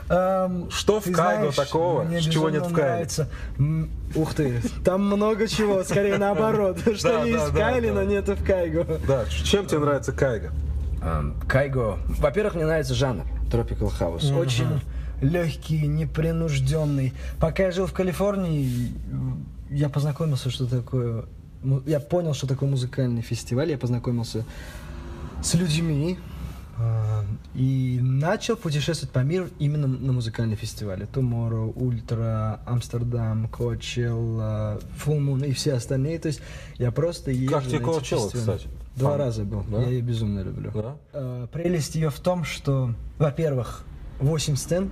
Эм, 0.08 0.68
Что 0.72 0.98
в 1.00 1.04
Кайго 1.04 1.52
знаешь, 1.52 1.54
такого, 1.54 2.02
мне 2.02 2.20
чего 2.20 2.50
нет 2.50 2.66
в 2.66 2.72
Кайле? 2.74 2.90
нравится. 2.90 3.28
М, 3.58 3.88
Ух 4.16 4.34
ты, 4.34 4.60
там 4.84 5.04
много 5.06 5.46
чего, 5.46 5.84
скорее 5.84 6.18
наоборот. 6.18 6.78
Да, 6.84 6.94
Что 6.96 7.24
есть 7.24 7.38
да, 7.38 7.50
в 7.50 7.54
да, 7.54 7.60
Кайле, 7.60 7.88
да. 7.90 7.94
но 7.94 8.02
нету 8.02 8.34
в 8.34 8.44
Кайго. 8.44 8.84
Да, 9.06 9.24
чем 9.26 9.66
тебе 9.66 9.78
нравится 9.78 10.12
Кайго? 10.12 10.50
Эм, 11.02 11.36
Кайго. 11.48 11.98
Во-первых, 12.18 12.56
мне 12.56 12.66
нравится 12.66 12.94
жанр 12.94 13.24
Tropical 13.52 13.92
House. 13.98 14.34
Очень 14.36 14.80
легкий, 15.20 15.86
непринужденный. 15.86 17.12
Пока 17.38 17.64
я 17.64 17.70
жил 17.70 17.86
в 17.86 17.92
Калифорнии, 17.92 18.92
я 19.70 19.88
познакомился, 19.88 20.50
что 20.50 20.66
такое... 20.66 21.24
Я 21.86 22.00
понял, 22.00 22.34
что 22.34 22.46
такое 22.46 22.68
музыкальный 22.68 23.22
фестиваль. 23.22 23.70
Я 23.70 23.78
познакомился 23.78 24.44
с 25.42 25.54
людьми 25.54 26.18
э, 26.76 27.22
и 27.54 28.00
начал 28.02 28.56
путешествовать 28.56 29.12
по 29.12 29.20
миру 29.20 29.46
именно 29.60 29.86
на 29.86 30.12
музыкальные 30.12 30.56
фестивали. 30.56 31.06
Tomorrow, 31.06 31.72
Ультра, 31.76 32.60
Амстердам, 32.66 33.46
Coachella, 33.46 34.82
Full 35.04 35.18
Moon 35.18 35.46
и 35.46 35.52
все 35.52 35.74
остальные. 35.74 36.18
То 36.18 36.28
есть 36.28 36.40
я 36.78 36.90
просто 36.90 37.30
езжу 37.30 37.52
Как 37.52 37.64
тебе 37.64 37.78
фестивали. 37.78 38.28
кстати? 38.28 38.68
Два 38.96 39.10
Фан. 39.12 39.18
раза 39.20 39.44
был. 39.44 39.64
Да? 39.70 39.80
Я 39.82 39.88
ее 39.88 40.02
безумно 40.02 40.40
люблю. 40.40 40.70
Да? 40.74 40.96
Э, 41.12 41.46
Прелесть 41.52 41.94
ее 41.94 42.10
в 42.10 42.20
том, 42.20 42.44
что, 42.44 42.94
во-первых, 43.18 43.84
8 44.20 44.56
сцен, 44.56 44.90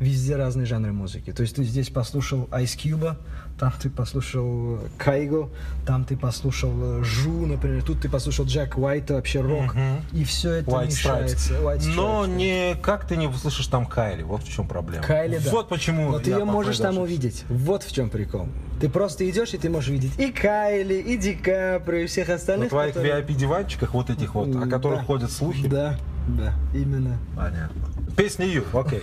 везде 0.00 0.34
разные 0.36 0.66
жанры 0.66 0.92
музыки. 0.92 1.30
То 1.32 1.42
есть 1.42 1.54
ты 1.56 1.62
здесь 1.64 1.90
послушал 1.90 2.48
Ice 2.50 2.76
Cube, 2.76 3.16
там 3.58 3.72
ты 3.80 3.90
послушал 3.90 4.80
Кайго, 4.96 5.50
там 5.86 6.04
ты 6.04 6.16
послушал 6.16 6.72
э, 6.74 7.04
Жу, 7.04 7.44
например, 7.46 7.82
тут 7.84 8.00
ты 8.00 8.08
послушал 8.08 8.46
Джек 8.46 8.78
Уайта, 8.78 9.14
вообще 9.14 9.42
рок, 9.42 9.76
и 10.12 10.24
все 10.24 10.52
это 10.54 10.70
White 10.70 10.86
мешается. 10.86 11.52
Stripes. 11.54 11.62
White 11.62 11.92
Но 11.94 12.24
Stripes. 12.24 12.36
не 12.36 12.74
как 12.82 13.06
ты 13.06 13.16
не 13.16 13.26
услышишь 13.28 13.66
там 13.66 13.84
Кайли, 13.86 14.22
вот 14.22 14.42
в 14.42 14.50
чем 14.50 14.66
проблема. 14.66 15.04
Кайли, 15.04 15.38
да. 15.38 15.50
Вот 15.50 15.68
почему 15.68 16.10
Но 16.10 16.18
ты 16.18 16.30
ее 16.30 16.44
можешь 16.44 16.78
там 16.78 16.96
увидеть. 16.98 17.44
Вот 17.50 17.82
в 17.82 17.92
чем 17.92 18.08
прикол. 18.08 18.48
Ты 18.80 18.88
просто 18.88 19.28
идешь, 19.28 19.52
и 19.52 19.58
ты 19.58 19.68
можешь 19.68 19.90
увидеть 19.90 20.18
и 20.18 20.32
Кайли, 20.32 20.94
и 20.94 21.18
Ди 21.18 21.34
Каприо, 21.34 21.98
и 22.00 22.06
всех 22.06 22.28
На 22.28 22.34
остальных. 22.36 22.70
твоих 22.70 22.94
которые- 22.94 23.20
VIP-диванчиках 23.22 23.92
вот 23.92 24.08
этих 24.08 24.34
вот, 24.34 24.56
о 24.56 24.66
которых 24.66 25.00
Да. 25.00 25.04
ходят 25.04 25.30
слухи. 25.30 25.68
Да, 25.68 25.98
да, 26.26 26.54
именно. 26.72 27.18
Понятно. 27.36 27.82
Песня 28.20 28.44
Ю, 28.44 28.64
окей. 28.74 29.00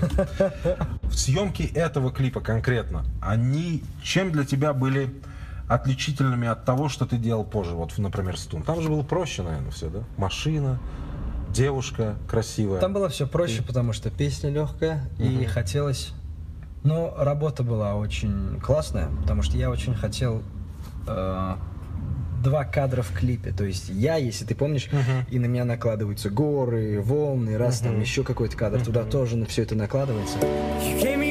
Съемки 1.12 1.63
этого 1.63 2.12
клипа 2.12 2.39
конкретно, 2.39 3.03
они 3.19 3.83
чем 4.03 4.31
для 4.31 4.45
тебя 4.45 4.74
были 4.74 5.12
отличительными 5.67 6.47
от 6.47 6.65
того, 6.65 6.88
что 6.88 7.07
ты 7.07 7.17
делал 7.17 7.43
позже, 7.43 7.71
вот, 7.71 7.97
например, 7.97 8.38
Стун? 8.38 8.62
Там 8.62 8.79
же 8.79 8.89
было 8.89 9.01
проще, 9.01 9.41
наверное, 9.41 9.71
все, 9.71 9.89
да? 9.89 10.03
Машина, 10.17 10.79
девушка 11.50 12.13
красивая. 12.29 12.79
Там 12.79 12.93
было 12.93 13.09
все 13.09 13.25
проще, 13.25 13.63
потому 13.63 13.91
что 13.91 14.12
песня 14.12 14.51
легкая, 14.51 15.09
и 15.17 15.45
хотелось... 15.45 16.13
Но 16.83 17.15
работа 17.17 17.63
была 17.63 17.95
очень 17.95 18.62
классная, 18.62 19.09
потому 19.24 19.41
что 19.41 19.57
я 19.57 19.71
очень 19.71 19.95
хотел 19.95 20.43
э, 21.07 21.55
два 22.48 22.63
кадра 22.63 23.01
в 23.01 23.12
клипе. 23.12 23.51
То 23.51 23.66
есть 23.66 23.89
я, 23.89 24.16
если 24.16 24.46
ты 24.46 24.56
помнишь, 24.56 24.89
и 25.30 25.38
на 25.39 25.46
меня 25.46 25.66
накладываются 25.66 26.30
горы, 26.30 27.01
волны, 27.01 27.58
раз 27.58 27.80
там 27.80 28.00
еще 28.00 28.24
какой-то 28.24 28.56
кадр, 28.56 28.82
туда 28.82 29.04
тоже 29.04 29.36
на 29.36 29.46
все 29.46 29.63
это 29.63 29.75
накладывается. 29.75 30.38
You 30.82 31.26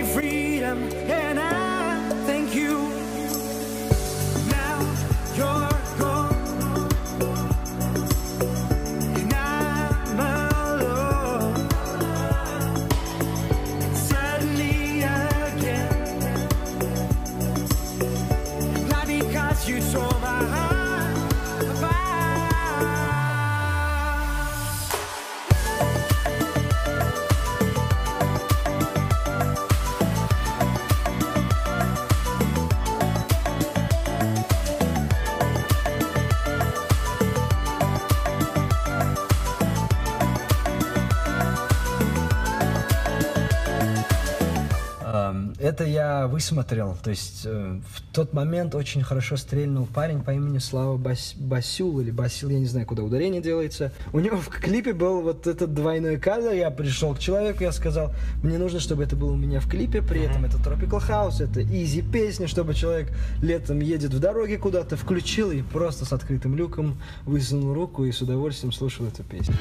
Это 45.77 45.85
я 45.85 46.27
высмотрел. 46.27 46.97
То 47.05 47.11
есть 47.11 47.43
э, 47.45 47.81
в 47.87 48.15
тот 48.15 48.33
момент 48.33 48.75
очень 48.75 49.03
хорошо 49.03 49.37
стрельнул 49.37 49.85
парень 49.85 50.23
по 50.23 50.31
имени 50.31 50.57
Слава 50.57 50.97
Бас- 50.97 51.35
Басюл 51.37 52.01
или 52.01 52.11
Басил, 52.11 52.49
я 52.49 52.59
не 52.59 52.65
знаю, 52.65 52.87
куда 52.87 53.03
ударение 53.03 53.43
делается. 53.43 53.93
У 54.15 54.21
него 54.21 54.39
в 54.39 54.49
клипе 54.49 54.95
был 54.95 55.21
вот 55.21 55.47
этот 55.47 55.75
двойной 55.75 56.17
кадр. 56.17 56.53
Я 56.53 56.71
пришел 56.71 57.15
к 57.15 57.19
человеку, 57.19 57.63
я 57.63 57.73
сказал, 57.73 58.15
мне 58.43 58.57
нужно, 58.57 58.81
чтобы 58.81 59.03
это 59.03 59.17
было 59.17 59.33
у 59.33 59.37
меня 59.37 59.61
в 59.61 59.69
клипе. 59.69 60.01
При 60.01 60.23
этом 60.23 60.47
это 60.47 60.57
Tropical 60.57 61.07
House, 61.07 61.45
это 61.45 61.63
изи 61.63 62.01
песня, 62.01 62.49
чтобы 62.49 62.73
человек 62.73 63.13
летом 63.43 63.81
едет 63.81 64.15
в 64.15 64.19
дороге 64.19 64.57
куда-то, 64.57 64.97
включил 64.97 65.51
и 65.51 65.61
просто 65.61 66.07
с 66.07 66.13
открытым 66.15 66.57
люком 66.57 66.99
высунул 67.27 67.75
руку 67.75 68.07
и 68.07 68.13
с 68.13 68.23
удовольствием 68.23 68.73
слушал 68.73 69.09
эту 69.09 69.25
песню. 69.25 69.55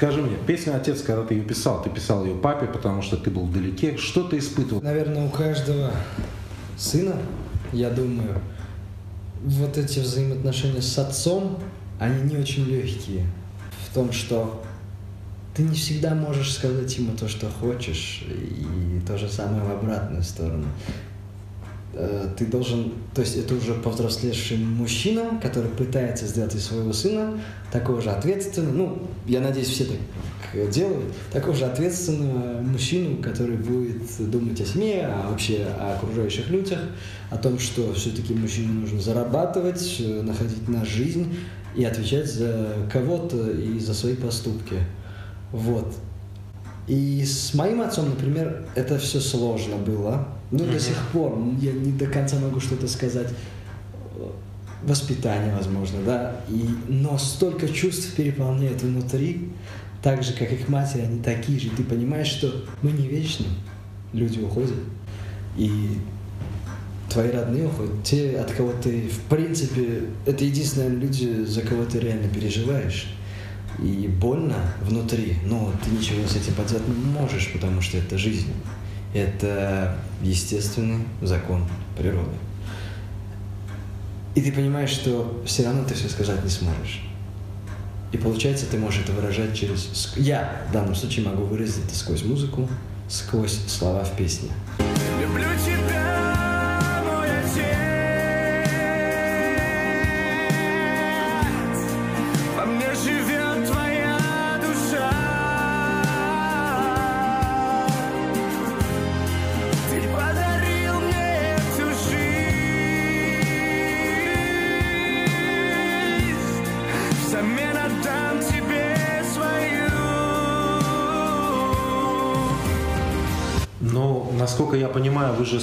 Скажи 0.00 0.22
мне, 0.22 0.38
песня 0.46 0.76
«Отец», 0.76 1.02
когда 1.02 1.26
ты 1.26 1.34
ее 1.34 1.42
писал, 1.42 1.82
ты 1.82 1.90
писал 1.90 2.24
ее 2.24 2.34
папе, 2.34 2.64
потому 2.64 3.02
что 3.02 3.18
ты 3.18 3.30
был 3.30 3.44
вдалеке, 3.44 3.98
что 3.98 4.22
ты 4.24 4.38
испытывал? 4.38 4.80
Наверное, 4.80 5.26
у 5.26 5.28
каждого 5.28 5.90
сына, 6.78 7.16
я 7.74 7.90
думаю, 7.90 8.40
вот 9.42 9.76
эти 9.76 9.98
взаимоотношения 9.98 10.80
с 10.80 10.96
отцом, 10.96 11.58
они 11.98 12.32
не 12.32 12.38
очень 12.38 12.64
легкие. 12.64 13.26
В 13.90 13.94
том, 13.94 14.10
что 14.10 14.62
ты 15.54 15.64
не 15.64 15.74
всегда 15.74 16.14
можешь 16.14 16.54
сказать 16.54 16.96
ему 16.96 17.14
то, 17.14 17.28
что 17.28 17.50
хочешь, 17.50 18.24
и 18.26 19.06
то 19.06 19.18
же 19.18 19.28
самое 19.28 19.62
в 19.64 19.70
обратную 19.70 20.22
сторону. 20.22 20.64
Э, 21.94 22.28
ты 22.36 22.46
должен, 22.46 22.92
то 23.14 23.20
есть 23.20 23.36
это 23.36 23.54
уже 23.54 23.74
повзрослевший 23.74 24.58
мужчина, 24.58 25.40
который 25.42 25.70
пытается 25.70 26.26
сделать 26.26 26.54
из 26.54 26.64
своего 26.64 26.92
сына 26.92 27.38
такого 27.72 28.00
же 28.00 28.10
ответственного, 28.10 28.72
ну, 28.72 29.02
я 29.26 29.40
надеюсь, 29.40 29.68
все 29.68 29.84
так 29.84 30.70
делают, 30.70 31.12
такого 31.32 31.54
же 31.54 31.64
ответственного 31.64 32.60
мужчину, 32.60 33.22
который 33.22 33.56
будет 33.56 34.02
думать 34.30 34.60
о 34.60 34.64
семье, 34.64 35.06
а 35.06 35.30
вообще 35.30 35.66
о 35.78 35.94
окружающих 35.96 36.48
людях, 36.48 36.80
о 37.30 37.36
том, 37.36 37.58
что 37.58 37.92
все-таки 37.94 38.34
мужчине 38.34 38.72
нужно 38.72 39.00
зарабатывать, 39.00 39.96
э, 40.00 40.22
находить 40.22 40.68
на 40.68 40.84
жизнь 40.84 41.34
и 41.76 41.84
отвечать 41.84 42.26
за 42.26 42.74
кого-то 42.92 43.50
и 43.50 43.78
за 43.78 43.94
свои 43.94 44.16
поступки. 44.16 44.76
Вот. 45.52 45.94
И 46.90 47.24
с 47.24 47.54
моим 47.54 47.82
отцом, 47.82 48.08
например, 48.10 48.64
это 48.74 48.98
все 48.98 49.20
сложно 49.20 49.76
было. 49.76 50.26
Ну, 50.50 50.64
до 50.64 50.80
сих 50.80 50.96
пор 51.12 51.38
я 51.60 51.70
не 51.70 51.92
до 51.92 52.06
конца 52.06 52.36
могу 52.40 52.58
что-то 52.58 52.88
сказать. 52.88 53.28
Воспитание, 54.82 55.54
возможно, 55.54 56.00
да. 56.04 56.40
И, 56.48 56.66
но 56.88 57.16
столько 57.16 57.68
чувств 57.68 58.16
переполняет 58.16 58.82
внутри, 58.82 59.50
так 60.02 60.24
же, 60.24 60.32
как 60.32 60.50
их 60.50 60.68
матери, 60.68 61.02
они 61.02 61.22
такие 61.22 61.60
же. 61.60 61.70
Ты 61.70 61.84
понимаешь, 61.84 62.26
что 62.26 62.64
мы 62.82 62.90
не 62.90 63.06
вечны, 63.06 63.46
люди 64.12 64.40
уходят. 64.40 64.74
И 65.56 65.70
твои 67.08 67.30
родные 67.30 67.66
уходят, 67.66 68.02
те, 68.02 68.36
от 68.36 68.50
кого 68.50 68.72
ты, 68.72 69.08
в 69.08 69.20
принципе, 69.28 70.06
это 70.26 70.44
единственные 70.44 70.98
люди, 70.98 71.44
за 71.44 71.60
кого 71.60 71.84
ты 71.84 72.00
реально 72.00 72.26
переживаешь. 72.26 73.14
И 73.78 74.08
больно 74.08 74.56
внутри, 74.82 75.38
но 75.44 75.72
ты 75.82 75.90
ничего 75.90 76.26
с 76.26 76.36
этим 76.36 76.54
поделать 76.54 76.86
не 76.86 76.94
можешь, 76.94 77.52
потому 77.52 77.80
что 77.80 77.96
это 77.96 78.18
жизнь. 78.18 78.52
Это 79.14 79.96
естественный 80.22 81.04
закон 81.22 81.64
природы. 81.96 82.36
И 84.34 84.42
ты 84.42 84.52
понимаешь, 84.52 84.90
что 84.90 85.42
все 85.44 85.64
равно 85.64 85.84
ты 85.84 85.94
все 85.94 86.08
сказать 86.08 86.44
не 86.44 86.50
сможешь. 86.50 87.02
И 88.12 88.16
получается, 88.16 88.66
ты 88.66 88.78
можешь 88.78 89.02
это 89.02 89.12
выражать 89.12 89.56
через... 89.56 90.14
Я 90.16 90.62
в 90.68 90.72
данном 90.72 90.94
случае 90.94 91.24
могу 91.24 91.44
выразить 91.44 91.84
это 91.86 91.94
сквозь 91.94 92.24
музыку, 92.24 92.68
сквозь 93.08 93.58
слова 93.66 94.04
в 94.04 94.16
песне. 94.16 94.50
Люблю 95.20 95.48
тебя, 95.64 96.09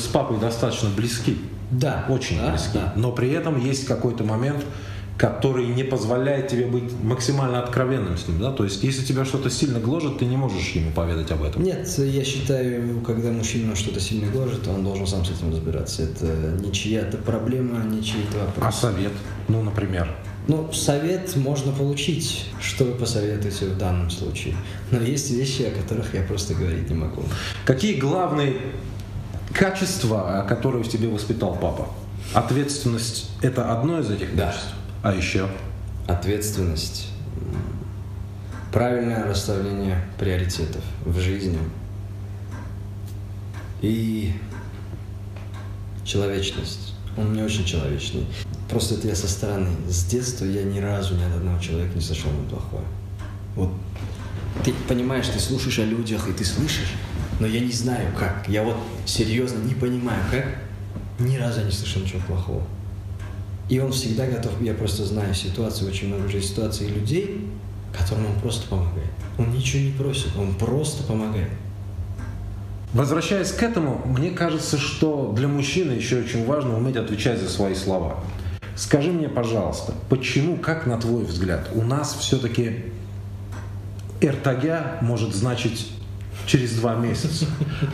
с 0.08 0.12
папой 0.12 0.40
достаточно 0.40 0.90
близки. 0.90 1.38
Да. 1.72 2.06
Очень 2.10 2.40
да, 2.40 2.52
близки. 2.52 2.70
да. 2.74 2.94
Но 2.96 3.12
при 3.12 3.30
этом 3.32 3.64
есть 3.64 3.86
какой-то 3.86 4.24
момент, 4.24 4.64
который 5.18 5.66
не 5.68 5.84
позволяет 5.84 6.48
тебе 6.48 6.68
быть 6.68 6.94
максимально 7.04 7.62
откровенным 7.64 8.18
с 8.18 8.28
ним. 8.28 8.40
Да? 8.40 8.52
То 8.52 8.64
есть, 8.64 8.84
если 8.84 9.04
тебя 9.04 9.26
что-то 9.26 9.50
сильно 9.50 9.80
гложет, 9.80 10.20
ты 10.20 10.26
не 10.26 10.38
можешь 10.38 10.70
ему 10.72 10.92
поведать 10.92 11.32
об 11.32 11.44
этом. 11.44 11.64
Нет, 11.64 11.90
я 11.98 12.24
считаю, 12.24 13.02
когда 13.02 13.32
мужчина 13.32 13.76
что-то 13.76 14.00
сильно 14.00 14.32
гложет, 14.32 14.68
он 14.68 14.84
должен 14.84 15.08
сам 15.08 15.26
с 15.26 15.32
этим 15.32 15.52
разбираться. 15.52 16.04
Это 16.04 16.58
не 16.64 16.72
чья-то 16.72 17.18
проблема, 17.18 17.84
не 17.84 18.04
чей-то 18.04 18.44
А 18.44 18.46
вопрос. 18.46 18.76
совет? 18.76 19.12
Ну, 19.48 19.64
например. 19.64 20.08
Ну, 20.48 20.72
совет 20.72 21.36
можно 21.36 21.74
получить, 21.74 22.46
что 22.62 22.86
вы 22.86 22.92
посоветуете 22.94 23.66
в 23.66 23.78
данном 23.78 24.10
случае. 24.10 24.56
Но 24.92 25.02
есть 25.02 25.32
вещи, 25.32 25.64
о 25.64 25.72
которых 25.72 26.14
я 26.14 26.22
просто 26.22 26.54
говорить 26.54 26.90
не 26.90 26.96
могу. 26.96 27.24
Какие 27.66 27.96
главные 28.00 28.54
качества, 29.54 30.46
которые 30.48 30.84
в 30.84 30.90
тебе 30.90 31.08
воспитал 31.08 31.56
папа? 31.56 31.88
Ответственность– 32.34 33.30
это 33.42 33.72
одно 33.72 34.00
из 34.00 34.10
этих 34.10 34.36
Да. 34.36 34.48
качеств? 34.48 34.74
А 35.04 35.14
еще? 35.14 35.48
Ответственность, 36.08 37.10
правильное 38.72 39.26
расставление 39.26 40.02
приоритетов 40.20 40.84
в 41.06 41.20
жизни 41.20 41.60
и 43.82 44.34
человечность. 46.04 46.94
Он 47.18 47.32
мне 47.32 47.44
очень 47.44 47.66
человечный. 47.66 48.26
Просто 48.70 48.96
это 48.96 49.08
я 49.08 49.16
со 49.16 49.28
стороны. 49.28 49.70
С 49.88 50.06
детства 50.06 50.46
я 50.46 50.64
ни 50.64 50.80
разу 50.80 51.16
ни 51.16 51.24
от 51.24 51.36
одного 51.36 51.60
человека 51.60 51.94
не 51.96 52.02
слышал 52.02 52.30
ему 52.32 52.48
плохое. 52.48 52.84
Вот 53.56 53.72
ты 54.64 54.74
понимаешь, 54.88 55.28
ты 55.28 55.40
слушаешь 55.40 55.80
о 55.80 55.86
людях, 55.86 56.28
и 56.28 56.34
ты 56.34 56.46
слышишь, 56.46 56.94
но 57.40 57.48
я 57.48 57.60
не 57.60 57.72
знаю 57.72 58.08
как. 58.18 58.48
Я 58.48 58.64
вот 58.64 58.78
серьезно 59.06 59.60
не 59.60 59.74
понимаю 59.74 60.22
как. 60.32 60.46
Ни 61.20 61.38
разу 61.38 61.64
не 61.64 61.72
слышал 61.72 62.02
ничего 62.02 62.22
плохого. 62.28 62.64
И 63.70 63.80
он 63.80 63.92
всегда 63.92 64.26
готов, 64.26 64.62
я 64.62 64.74
просто 64.74 65.04
знаю 65.04 65.34
ситуации, 65.34 65.86
очень 65.86 66.08
много 66.08 66.28
уже 66.28 66.42
ситуаций 66.42 66.88
людей, 66.88 67.50
которым 67.98 68.28
он 68.28 68.40
просто 68.40 68.68
помогает. 68.68 69.10
Он 69.38 69.52
ничего 69.52 69.84
не 69.84 69.92
просит, 69.92 70.36
он 70.38 70.56
просто 70.56 71.04
помогает. 71.04 71.50
Возвращаясь 72.94 73.52
к 73.52 73.62
этому, 73.62 74.02
мне 74.06 74.32
кажется, 74.32 74.78
что 74.78 75.34
для 75.36 75.50
мужчины 75.50 75.92
еще 75.92 76.20
очень 76.20 76.46
важно 76.46 76.78
уметь 76.78 76.96
отвечать 76.96 77.42
за 77.42 77.50
свои 77.50 77.76
слова. 77.76 78.24
Скажи 78.76 79.12
мне, 79.12 79.28
пожалуйста, 79.28 79.94
почему, 80.10 80.56
как 80.56 80.86
на 80.86 80.98
твой 80.98 81.26
взгляд, 81.26 81.70
у 81.74 81.82
нас 81.82 82.16
все-таки 82.20 82.86
эртагя 84.22 85.00
может 85.02 85.36
значить 85.36 85.92
через 86.48 86.72
два 86.76 86.96
месяца, 86.96 87.46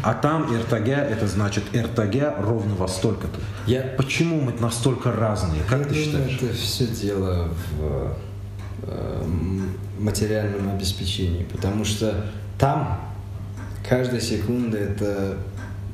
а 0.04 0.14
там 0.14 0.56
эртагя 0.56 0.98
это 0.98 1.28
значит 1.28 1.64
эртагя 1.74 2.36
ровно 2.40 2.76
во 2.76 2.88
столько-то. 2.88 3.40
Я, 3.68 3.82
Почему 3.98 4.40
мы 4.40 4.54
настолько 4.54 5.12
разные? 5.12 5.62
Как 5.68 5.80
я 5.80 5.86
ты 5.86 5.90
думаю, 5.90 6.30
считаешь? 6.30 6.40
это 6.42 6.54
все 6.54 6.88
дело 6.88 7.50
в 7.78 8.16
э, 8.84 9.24
материальном 10.00 10.70
обеспечении, 10.70 11.44
потому 11.52 11.84
что 11.84 12.26
там 12.60 13.02
каждая 13.88 14.22
секунда 14.22 14.78
это 14.78 15.38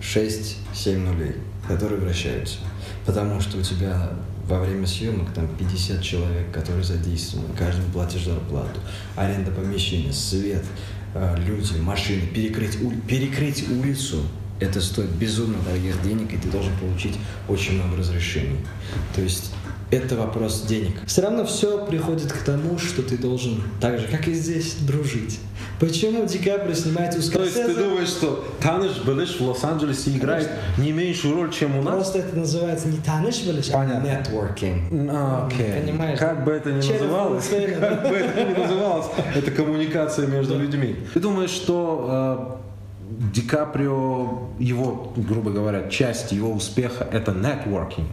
6-7 0.01 0.97
нулей, 0.97 1.35
которые 1.67 1.99
вращаются. 1.99 2.57
Потому 3.05 3.39
что 3.39 3.57
у 3.57 3.61
тебя 3.61 4.09
во 4.47 4.59
время 4.59 4.85
съемок 4.85 5.31
там 5.33 5.47
50 5.57 6.01
человек, 6.01 6.51
которые 6.51 6.83
задействованы, 6.83 7.53
каждому 7.55 7.87
платишь 7.93 8.25
зарплату, 8.25 8.79
аренда 9.15 9.51
помещения, 9.51 10.11
свет, 10.11 10.65
люди, 11.15 11.79
машины, 11.79 12.21
перекрыть, 12.27 12.77
перекрыть 13.07 13.69
улицу, 13.69 14.23
это 14.59 14.81
стоит 14.81 15.09
безумно 15.11 15.57
дорогих 15.63 16.01
денег, 16.03 16.33
и 16.33 16.37
ты 16.37 16.49
должен 16.49 16.75
получить 16.77 17.17
очень 17.47 17.75
много 17.75 17.97
разрешений. 17.97 18.59
То 19.15 19.21
есть 19.21 19.53
это 19.91 20.15
вопрос 20.15 20.61
денег. 20.63 20.93
Все 21.07 21.21
равно 21.21 21.45
все 21.45 21.85
приходит 21.85 22.31
к 22.31 22.37
тому, 22.43 22.77
что 22.77 23.01
ты 23.01 23.17
должен, 23.17 23.61
так 23.81 23.99
же, 23.99 24.07
как 24.07 24.27
и 24.27 24.33
здесь, 24.33 24.75
дружить. 24.81 25.39
Почему 25.79 26.25
Ди 26.25 26.37
Каприо 26.39 26.73
снимает 26.73 27.09
у 27.11 27.13
То 27.13 27.17
есть 27.19 27.33
ты 27.33 27.49
Скорсезе? 27.49 27.73
думаешь, 27.73 28.09
что 28.09 28.45
Таныш 28.61 29.01
Белыш 29.05 29.39
в 29.39 29.47
Лос-Анджелесе 29.47 30.11
играет 30.11 30.49
не 30.77 30.91
меньшую 30.91 31.35
роль, 31.35 31.51
чем 31.51 31.77
у 31.77 31.81
нас? 31.81 31.93
Просто 31.95 32.19
это 32.19 32.37
называется 32.37 32.89
не 32.89 32.97
таныш, 32.97 33.41
а 33.47 33.73
Понятно. 33.73 34.07
networking. 34.07 35.09
А, 35.09 35.47
Окей. 35.47 35.81
Понимаешь, 35.81 36.19
Как 36.19 36.43
бы 36.43 36.51
это 36.51 36.71
ни 36.71 36.81
через 36.81 37.01
называлось, 37.01 37.47
как 37.47 38.09
бы 38.09 38.15
это 38.15 38.43
ни 38.43 38.61
называлось, 38.61 39.05
это 39.35 39.51
коммуникация 39.51 40.27
между 40.27 40.59
людьми. 40.59 40.97
Ты 41.13 41.19
думаешь, 41.19 41.49
что 41.51 42.59
э, 42.59 42.69
Ди 43.33 43.41
Каприо, 43.41 44.49
его, 44.59 45.13
грубо 45.15 45.51
говоря, 45.51 45.89
часть 45.89 46.31
его 46.31 46.51
успеха 46.51 47.07
это 47.11 47.31
нетворкинг. 47.31 48.07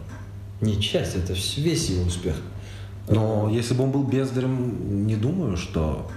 Не 0.61 0.81
часть, 0.81 1.15
это 1.15 1.33
весь 1.57 1.89
его 1.89 2.03
успех. 2.03 2.35
Но 3.09 3.49
если 3.51 3.73
бы 3.73 3.83
он 3.83 3.91
был 3.91 4.03
бездарем, 4.03 5.05
не 5.07 5.15
думаю, 5.15 5.55
что 5.55 6.09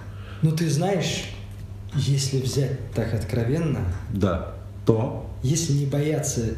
Ну 0.42 0.50
ты 0.52 0.68
знаешь, 0.68 1.24
если 1.94 2.40
взять 2.40 2.92
так 2.92 3.14
откровенно, 3.14 3.80
да, 4.12 4.54
то 4.86 5.28
если 5.42 5.72
не 5.74 5.86
бояться 5.86 6.54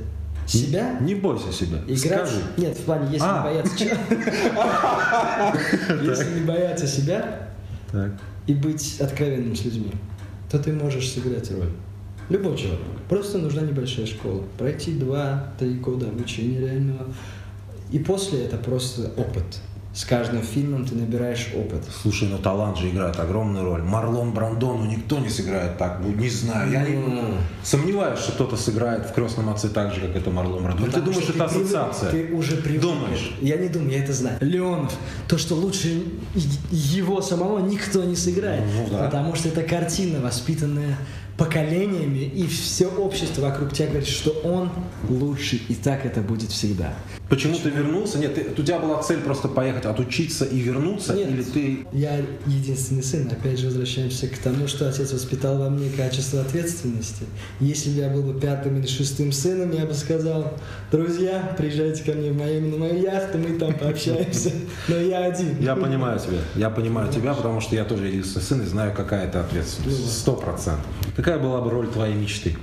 себя, 0.47 0.99
не 1.01 1.15
бойся 1.15 1.53
себя. 1.53 1.79
играть... 1.87 2.29
Скажи. 2.29 2.43
Нет, 2.57 2.77
в 2.77 2.81
плане, 2.83 3.07
если 3.13 3.27
А. 3.27 3.39
не 3.39 3.45
бояться 3.45 3.79
Если 6.03 6.41
не 6.41 6.47
бояться 6.47 6.87
себя 6.87 7.49
и 8.47 8.55
быть 8.55 9.01
откровенным 9.01 9.55
с 9.55 9.65
людьми, 9.65 9.93
то 10.51 10.59
ты 10.59 10.73
можешь 10.73 11.11
сыграть 11.11 11.51
роль. 11.51 11.71
Любой 12.29 12.57
человек. 12.57 12.81
Просто 13.09 13.39
нужна 13.39 13.63
небольшая 13.63 14.07
школа. 14.07 14.43
Пройти 14.57 14.93
два-три 14.93 15.75
года 15.75 16.09
обучения 16.09 16.61
реального. 16.61 17.07
И 17.93 17.99
после 17.99 18.45
это 18.45 18.57
просто 18.57 19.03
опыт. 19.17 19.45
С 19.95 20.07
каждым 20.07 20.41
фильмом 20.43 20.87
ты 20.87 20.95
набираешь 20.95 21.49
опыт. 21.55 21.83
Слушай, 22.03 22.27
ну 22.31 22.39
талант 22.39 22.79
же 22.79 22.89
играет 22.89 23.21
огромную 23.21 23.63
роль. 23.67 23.83
Марлон 23.83 24.33
Брандо, 24.33 24.73
ну 24.75 24.87
никто 24.87 25.19
не 25.19 25.29
сыграет 25.29 25.77
так. 25.77 26.01
Ну, 26.03 26.11
не 26.15 26.31
знаю. 26.31 26.73
Я 26.73 26.83
не- 26.83 26.97
Ну. 26.97 27.35
сомневаюсь, 27.63 28.19
что 28.21 28.33
кто-то 28.33 28.57
сыграет 28.57 29.05
в 29.05 29.13
крестном 29.13 29.51
отце 29.51 29.69
так 29.69 29.93
же, 29.93 30.01
как 30.01 30.17
это 30.17 30.31
Марлон 30.31 30.63
Брандо. 30.65 30.85
Или 30.85 30.91
ты 30.93 31.01
думаешь, 31.03 31.25
что 31.25 31.35
это 31.35 31.45
привык- 31.45 31.65
ассоциация? 31.65 32.11
Ты 32.11 32.33
уже 32.35 32.57
привык. 32.57 32.81
Думаешь? 32.81 33.35
Я 33.43 33.59
не 33.59 33.69
думаю, 33.69 33.91
я 33.91 34.03
это 34.03 34.15
знаю. 34.15 34.39
Леонов, 34.41 34.95
то, 35.29 35.37
что 35.37 35.57
лучше 35.57 36.03
его 36.71 37.21
самого 37.21 37.59
никто 37.59 38.03
не 38.05 38.17
сыграет. 38.17 38.63
Ну 38.75 38.89
да. 38.91 39.05
Потому 39.05 39.35
что 39.35 39.49
это 39.49 39.63
картина, 39.63 40.21
воспитанная 40.23 40.97
поколениями, 41.37 42.21
и 42.21 42.47
все 42.47 42.87
общество 42.87 43.43
вокруг 43.43 43.73
тебя 43.73 43.89
говорит, 43.89 44.07
что 44.09 44.31
он 44.45 44.71
лучший, 45.09 45.61
и 45.69 45.75
так 45.75 46.07
это 46.07 46.21
будет 46.21 46.51
всегда. 46.51 46.95
Почему 47.33 47.57
ты 47.57 47.71
вернулся? 47.71 48.19
Нет, 48.19 48.35
ты- 48.35 48.61
у 48.61 48.63
тебя 48.63 48.79
была 48.79 49.03
цель 49.03 49.21
просто 49.21 49.49
поехать, 49.49 49.87
отучиться 49.87 50.45
и 50.45 50.59
вернуться? 50.59 51.15
Нет. 51.15 51.31
Или 51.31 51.43
ты... 51.43 51.87
Я 51.91 52.19
единственный 52.47 53.03
сын. 53.03 53.27
Опять 53.33 53.59
же, 53.59 53.69
возвращаемся 53.69 54.27
к 54.27 54.37
тому, 54.37 54.69
что 54.69 54.87
отец 54.87 55.15
воспитал 55.15 55.57
во 55.57 55.71
мне 55.71 55.89
качество 55.89 56.43
ответственности. 56.43 57.25
Если 57.59 57.89
бы 57.89 57.97
я 58.01 58.11
был 58.11 58.23
бы 58.23 58.39
пятым 58.39 58.79
или 58.79 58.87
шестым 58.87 59.33
сыном, 59.33 59.73
я 59.73 59.87
бы 59.87 59.95
сказал, 59.95 60.53
друзья, 60.91 61.55
приезжайте 61.57 62.03
ко 62.05 62.13
мне 62.13 62.33
в 62.33 62.37
Майами 62.37 62.71
на 62.71 62.77
мою 62.77 63.01
яхту, 63.01 63.39
мы 63.39 63.59
там 63.59 63.73
пообщаемся. 63.79 64.51
Но 64.89 64.97
я 64.97 65.25
один. 65.25 65.59
Я 65.59 65.75
понимаю 65.75 66.21
тебя. 66.21 66.41
Я 66.55 66.69
понимаю 66.69 67.11
тебя, 67.11 67.33
потому 67.33 67.63
что 67.63 67.75
я 67.75 67.87
тоже 67.87 68.09
единственный 68.09 68.43
сын 68.43 68.61
и 68.61 68.67
знаю, 68.67 68.93
какая 68.95 69.27
это 69.27 69.41
ответственность. 69.41 70.19
Сто 70.19 70.35
процентов. 70.35 70.85
Какая 71.17 71.39
была 71.39 71.63
бы 71.63 71.71
роль 71.71 71.89
твоей 71.89 72.15
мечты? 72.15 72.59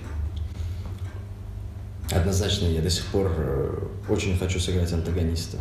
Однозначно, 2.12 2.66
я 2.66 2.82
до 2.82 2.90
сих 2.90 3.06
пор 3.06 3.32
э, 3.38 3.88
очень 4.10 4.38
хочу 4.38 4.60
сыграть 4.60 4.92
антагониста. 4.92 5.58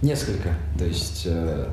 Несколько. 0.00 0.54
То 0.78 0.84
есть 0.84 1.24
э, 1.26 1.68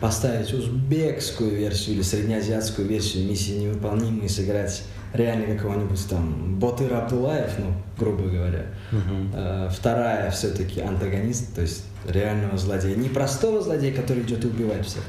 поставить 0.00 0.52
узбекскую 0.52 1.56
версию 1.56 1.96
или 1.96 2.02
среднеазиатскую 2.02 2.86
версию 2.86 3.28
миссии 3.28 3.52
невыполнимой 3.52 4.26
и 4.26 4.28
сыграть 4.28 4.82
реально 5.12 5.56
какого-нибудь 5.56 6.08
там 6.08 6.58
Ботыр 6.58 6.92
Абдулаев, 6.94 7.50
ну, 7.58 7.72
грубо 7.98 8.24
говоря. 8.24 8.66
Э, 9.34 9.68
вторая 9.70 10.30
все-таки 10.30 10.80
антагонист, 10.80 11.54
то 11.54 11.62
есть 11.62 11.84
реального 12.06 12.56
злодея. 12.56 12.96
Не 12.96 13.08
простого 13.08 13.60
злодея, 13.60 13.94
который 13.94 14.22
идет 14.22 14.44
убивать 14.44 14.86
всех, 14.86 15.02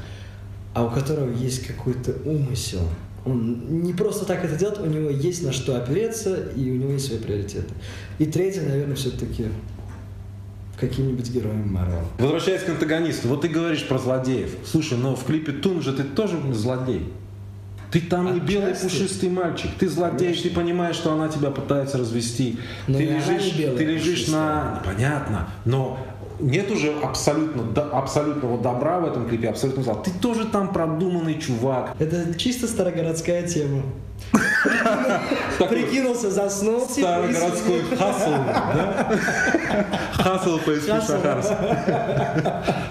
а 0.74 0.84
у 0.84 0.90
которого 0.90 1.30
есть 1.32 1.66
какой-то 1.66 2.12
умысел. 2.24 2.88
Он 3.24 3.82
не 3.82 3.92
просто 3.92 4.24
так 4.24 4.44
это 4.44 4.56
делает, 4.56 4.78
у 4.80 4.86
него 4.86 5.10
есть 5.10 5.44
на 5.44 5.52
что 5.52 5.76
опереться, 5.76 6.36
и 6.56 6.70
у 6.70 6.74
него 6.74 6.92
есть 6.92 7.06
свои 7.06 7.18
приоритеты. 7.18 7.72
И 8.18 8.26
третье, 8.26 8.62
наверное, 8.62 8.96
все-таки 8.96 9.46
каким-нибудь 10.78 11.30
героем 11.30 11.72
Марвел. 11.72 12.04
Возвращаясь 12.18 12.62
к 12.62 12.68
антагонисту, 12.68 13.28
вот 13.28 13.42
ты 13.42 13.48
говоришь 13.48 13.86
про 13.86 13.98
злодеев. 13.98 14.50
Слушай, 14.64 14.98
но 14.98 15.14
в 15.14 15.24
клипе 15.24 15.52
Тун 15.52 15.80
же 15.80 15.92
ты 15.92 16.02
тоже 16.02 16.36
злодей. 16.52 17.12
Ты 17.92 18.00
там 18.00 18.34
не 18.34 18.40
белый 18.40 18.74
пушистый 18.74 19.28
мальчик. 19.28 19.70
Ты 19.78 19.88
злодей, 19.88 20.34
ты 20.34 20.48
понимаешь, 20.50 20.96
что 20.96 21.12
она 21.12 21.28
тебя 21.28 21.50
пытается 21.50 21.98
развести. 21.98 22.58
Но 22.88 22.96
ты 22.96 23.04
лежишь, 23.04 23.54
белая 23.54 23.76
ты 23.76 23.84
лежишь 23.84 24.20
пушистая. 24.20 24.64
на... 24.64 24.82
Понятно, 24.84 25.48
но 25.66 25.98
нет 26.42 26.70
уже 26.70 26.92
абсолютно, 27.02 27.62
до- 27.62 27.96
абсолютного 27.96 28.58
добра 28.58 28.98
в 28.98 29.06
этом 29.06 29.28
клипе, 29.28 29.48
абсолютно 29.48 29.82
зла. 29.82 29.94
Ты 29.94 30.10
тоже 30.20 30.46
там 30.46 30.72
продуманный 30.72 31.38
чувак. 31.38 31.94
Это 31.98 32.34
чисто 32.36 32.66
старогородская 32.66 33.46
тема. 33.46 33.82
Прикинулся, 35.68 36.30
заснул. 36.30 36.86
типа, 36.86 37.08
Старогородской 37.08 37.82
хасл, 37.98 38.30
да? 38.46 39.06
Хасл 40.12 40.58
по. 40.58 40.72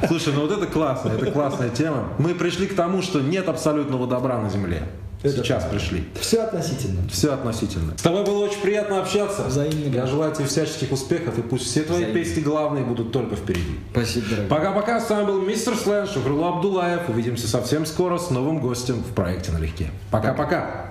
Слушай, 0.07 0.33
ну 0.33 0.41
вот 0.41 0.51
это 0.51 0.67
классно, 0.67 1.09
это 1.09 1.31
классная 1.31 1.69
тема. 1.69 2.09
Мы 2.17 2.35
пришли 2.35 2.67
к 2.67 2.75
тому, 2.75 3.01
что 3.01 3.21
нет 3.21 3.47
абсолютного 3.49 4.07
добра 4.07 4.37
на 4.39 4.49
земле. 4.49 4.83
Это 5.23 5.37
Сейчас 5.43 5.65
пришли. 5.65 6.03
Все 6.19 6.41
относительно. 6.41 7.07
Все 7.09 7.33
относительно. 7.33 7.95
С 7.97 8.01
тобой 8.01 8.23
было 8.25 8.45
очень 8.45 8.59
приятно 8.59 8.99
общаться. 9.01 9.43
Взаимно. 9.43 9.93
Я 9.93 10.07
желаю 10.07 10.33
тебе 10.33 10.45
всяческих 10.45 10.91
успехов, 10.91 11.37
и 11.37 11.41
пусть 11.41 11.65
все 11.65 11.83
твои 11.83 11.99
Взаимно. 12.03 12.19
песни 12.19 12.41
главные 12.41 12.83
будут 12.83 13.11
только 13.11 13.35
впереди. 13.35 13.79
Спасибо, 13.91 14.29
дорогой. 14.29 14.49
Пока-пока, 14.49 14.99
с 14.99 15.09
вами 15.09 15.25
был 15.27 15.41
мистер 15.41 15.75
Слэн, 15.75 16.07
Шухрулла 16.07 16.49
Абдулаев. 16.49 17.07
Увидимся 17.09 17.47
совсем 17.47 17.85
скоро 17.85 18.17
с 18.17 18.31
новым 18.31 18.59
гостем 18.59 18.95
в 19.03 19.13
проекте 19.13 19.51
«Налегке». 19.51 19.91
Пока-пока. 20.09 20.87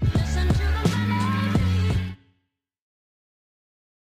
Listen 0.00 0.53